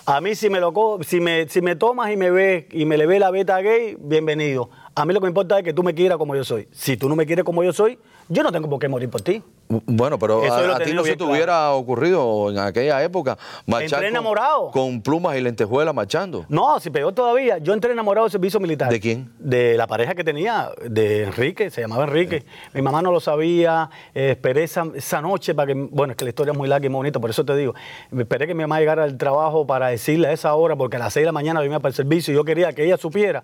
A 0.06 0.22
mí 0.22 0.36
si 0.36 0.50
me 0.50 0.60
lo 0.60 0.72
si 1.06 1.20
me, 1.20 1.50
si 1.50 1.62
me 1.62 1.76
tomas 1.76 2.12
y 2.12 2.18
me 2.18 2.30
ves 2.30 2.66
y 2.72 2.86
me 2.86 2.98
le 2.98 3.08
ve 3.08 3.18
la 3.20 3.32
beta 3.32 3.60
gay, 3.62 3.98
bienvenido. 4.00 4.70
A 4.98 5.06
mí 5.06 5.14
lo 5.14 5.20
que 5.20 5.26
me 5.26 5.30
importa 5.30 5.60
es 5.60 5.64
que 5.64 5.74
tú 5.74 5.84
me 5.84 5.94
quieras 5.94 6.18
como 6.18 6.36
yo 6.36 6.44
soy. 6.44 6.68
Si 6.72 6.98
tú 6.98 7.08
no 7.08 7.16
me 7.16 7.28
quieres 7.28 7.46
como 7.46 7.64
yo 7.64 7.72
soy, 7.72 8.00
yo 8.30 8.42
no 8.42 8.52
tengo 8.52 8.68
por 8.68 8.80
qué 8.80 8.88
morir 8.88 9.12
por 9.12 9.22
ti. 9.22 9.44
Bueno, 9.70 10.18
pero 10.18 10.44
Eso 10.44 10.66
yo 10.66 10.74
a, 10.74 10.78
a 10.78 10.80
ti 10.80 10.92
no 10.92 11.04
se 11.04 11.12
te 11.12 11.18
claro. 11.18 11.34
hubiera 11.34 11.72
ocurrido 11.74 12.50
en 12.50 12.58
aquella 12.58 13.04
época 13.04 13.38
marchar 13.68 14.00
Entré 14.00 14.08
enamorado. 14.08 14.72
Con, 14.72 15.02
plumas 15.02 15.38
y 15.38 15.42
lentejuelas 15.42 15.94
marchando. 15.94 16.46
No, 16.50 16.80
si 16.80 16.90
peor 16.90 17.14
todavía, 17.14 17.60
yo 17.60 17.74
entré 17.74 17.92
enamorado 17.92 18.26
del 18.26 18.32
servicio 18.32 18.60
militar. 18.60 18.90
¿De 18.90 19.00
quién? 19.00 19.32
De 19.38 19.78
la 19.78 19.86
pareja 19.86 20.16
que 20.16 20.24
tenía, 20.24 20.72
de 20.84 21.26
Enrique, 21.26 21.70
se 21.70 21.82
llamaba 21.82 22.06
Enrique. 22.06 22.44
Mi 22.74 22.82
mamá 22.82 23.04
no 23.04 23.12
lo 23.12 23.20
sabía, 23.20 23.92
eh, 24.16 24.32
esperé 24.32 24.64
esa, 24.64 24.88
esa 24.96 25.22
noche 25.22 25.54
para 25.54 25.68
que, 25.68 25.74
bueno, 25.76 26.12
es 26.12 26.18
que 26.18 26.24
la 26.26 26.30
historia 26.30 26.54
es 26.54 26.58
muy 26.58 26.68
larga 26.68 26.88
y 26.88 26.90
muy 26.90 26.98
bonita, 26.98 27.20
por 27.20 27.30
eso 27.30 27.46
te 27.46 27.56
digo, 27.56 27.76
me 28.10 28.24
esperé 28.24 28.48
que 28.48 28.56
mi 28.56 28.62
mamá 28.62 28.80
llegara 28.80 29.04
al 29.04 29.16
trabajo 29.18 29.68
para 29.68 29.90
decirle 29.90 30.30
a 30.30 30.32
esa 30.32 30.56
hora, 30.56 30.76
porque 30.76 30.96
a 30.96 31.00
las 31.00 31.14
6 31.14 31.22
de 31.22 31.26
la 31.28 31.34
mañana 31.34 31.60
venía 31.60 31.80
para 31.80 31.90
el 31.90 31.96
servicio 31.96 32.34
y 32.34 32.36
yo 32.36 32.44
quería 32.44 32.74
que 32.74 32.84
ella 32.84 32.98
supiera 32.98 33.44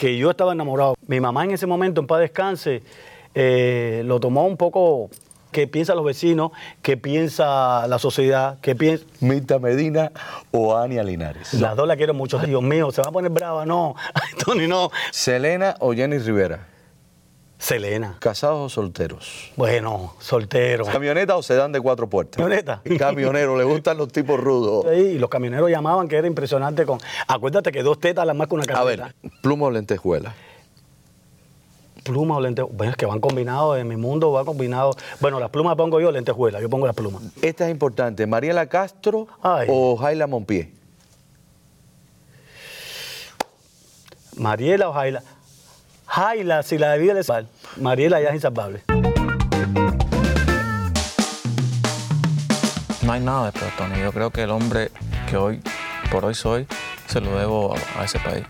que 0.00 0.16
yo 0.16 0.30
estaba 0.30 0.54
enamorado. 0.54 0.94
Mi 1.06 1.20
mamá 1.20 1.44
en 1.44 1.50
ese 1.50 1.66
momento, 1.66 2.00
en 2.00 2.06
paz 2.06 2.20
descanse, 2.20 2.82
eh, 3.34 4.00
lo 4.06 4.18
tomó 4.18 4.46
un 4.46 4.56
poco 4.56 5.10
qué 5.52 5.66
piensan 5.66 5.96
los 5.96 6.06
vecinos, 6.06 6.52
qué 6.80 6.96
piensa 6.96 7.86
la 7.86 7.98
sociedad, 7.98 8.56
qué 8.62 8.74
piensa... 8.74 9.04
Mirta 9.20 9.58
Medina 9.58 10.10
o 10.52 10.74
Ania 10.74 11.02
Linares. 11.02 11.52
Las 11.52 11.76
dos 11.76 11.86
la 11.86 11.96
quiero 11.96 12.14
mucho. 12.14 12.38
Dios 12.38 12.62
mío, 12.62 12.90
se 12.92 13.02
va 13.02 13.08
a 13.08 13.12
poner 13.12 13.30
brava, 13.30 13.66
no. 13.66 13.94
Tony, 14.42 14.66
no. 14.66 14.90
Selena 15.10 15.76
o 15.80 15.92
Jenny 15.92 16.16
Rivera. 16.16 16.69
Selena. 17.60 18.16
¿Casados 18.20 18.58
o 18.58 18.68
solteros? 18.74 19.52
Bueno, 19.54 20.14
soltero. 20.18 20.86
¿Camioneta 20.86 21.36
o 21.36 21.42
sedán 21.42 21.72
de 21.72 21.80
cuatro 21.82 22.08
puertas? 22.08 22.38
Camioneta. 22.38 22.80
Camionero, 22.98 23.56
le 23.58 23.64
gustan 23.64 23.98
los 23.98 24.08
tipos 24.10 24.40
rudos. 24.40 24.86
Y 24.96 25.18
los 25.18 25.28
camioneros 25.28 25.70
llamaban 25.70 26.08
que 26.08 26.16
era 26.16 26.26
impresionante 26.26 26.86
con... 26.86 26.98
Acuérdate 27.28 27.70
que 27.70 27.82
dos 27.82 28.00
tetas 28.00 28.26
las 28.26 28.34
más 28.34 28.48
que 28.48 28.54
una 28.54 28.64
A 28.74 28.82
ver, 28.82 29.00
camioneta. 29.00 29.38
pluma 29.42 29.66
o 29.66 29.70
lentejuela. 29.70 30.34
Plumas 32.02 32.38
o 32.38 32.40
lentejuelas. 32.40 32.78
Bueno, 32.78 32.90
es 32.92 32.96
que 32.96 33.04
van 33.04 33.20
combinados, 33.20 33.78
en 33.78 33.86
mi 33.86 33.96
mundo 33.96 34.32
van 34.32 34.46
combinados. 34.46 34.96
Bueno, 35.20 35.38
las 35.38 35.50
plumas 35.50 35.76
pongo 35.76 36.00
yo, 36.00 36.10
lentejuelas. 36.10 36.62
Yo 36.62 36.70
pongo 36.70 36.86
las 36.86 36.96
plumas. 36.96 37.22
Esta 37.42 37.66
es 37.66 37.70
importante. 37.70 38.26
¿Mariela 38.26 38.66
Castro 38.70 39.28
Ay. 39.42 39.66
o 39.70 39.98
Jaila 39.98 40.26
Monpié? 40.26 40.72
Mariela 44.36 44.88
o 44.88 44.92
Jaila. 44.94 45.22
Jaila, 46.10 46.64
si 46.64 46.76
la 46.76 46.90
de 46.90 46.98
vida 46.98 47.14
le 47.14 47.22
sal. 47.22 47.46
Mariela 47.76 48.20
ya 48.20 48.30
es 48.30 48.34
insalvable. 48.34 48.82
No 53.02 53.12
hay 53.12 53.20
nada 53.20 53.52
después, 53.52 53.76
Tony. 53.76 54.00
Yo 54.00 54.12
creo 54.12 54.30
que 54.30 54.42
el 54.42 54.50
hombre 54.50 54.90
que 55.28 55.36
hoy 55.36 55.62
por 56.10 56.24
hoy 56.24 56.34
soy 56.34 56.66
se 57.06 57.20
lo 57.20 57.38
debo 57.38 57.74
a 57.96 58.04
ese 58.04 58.18
país. 58.18 58.44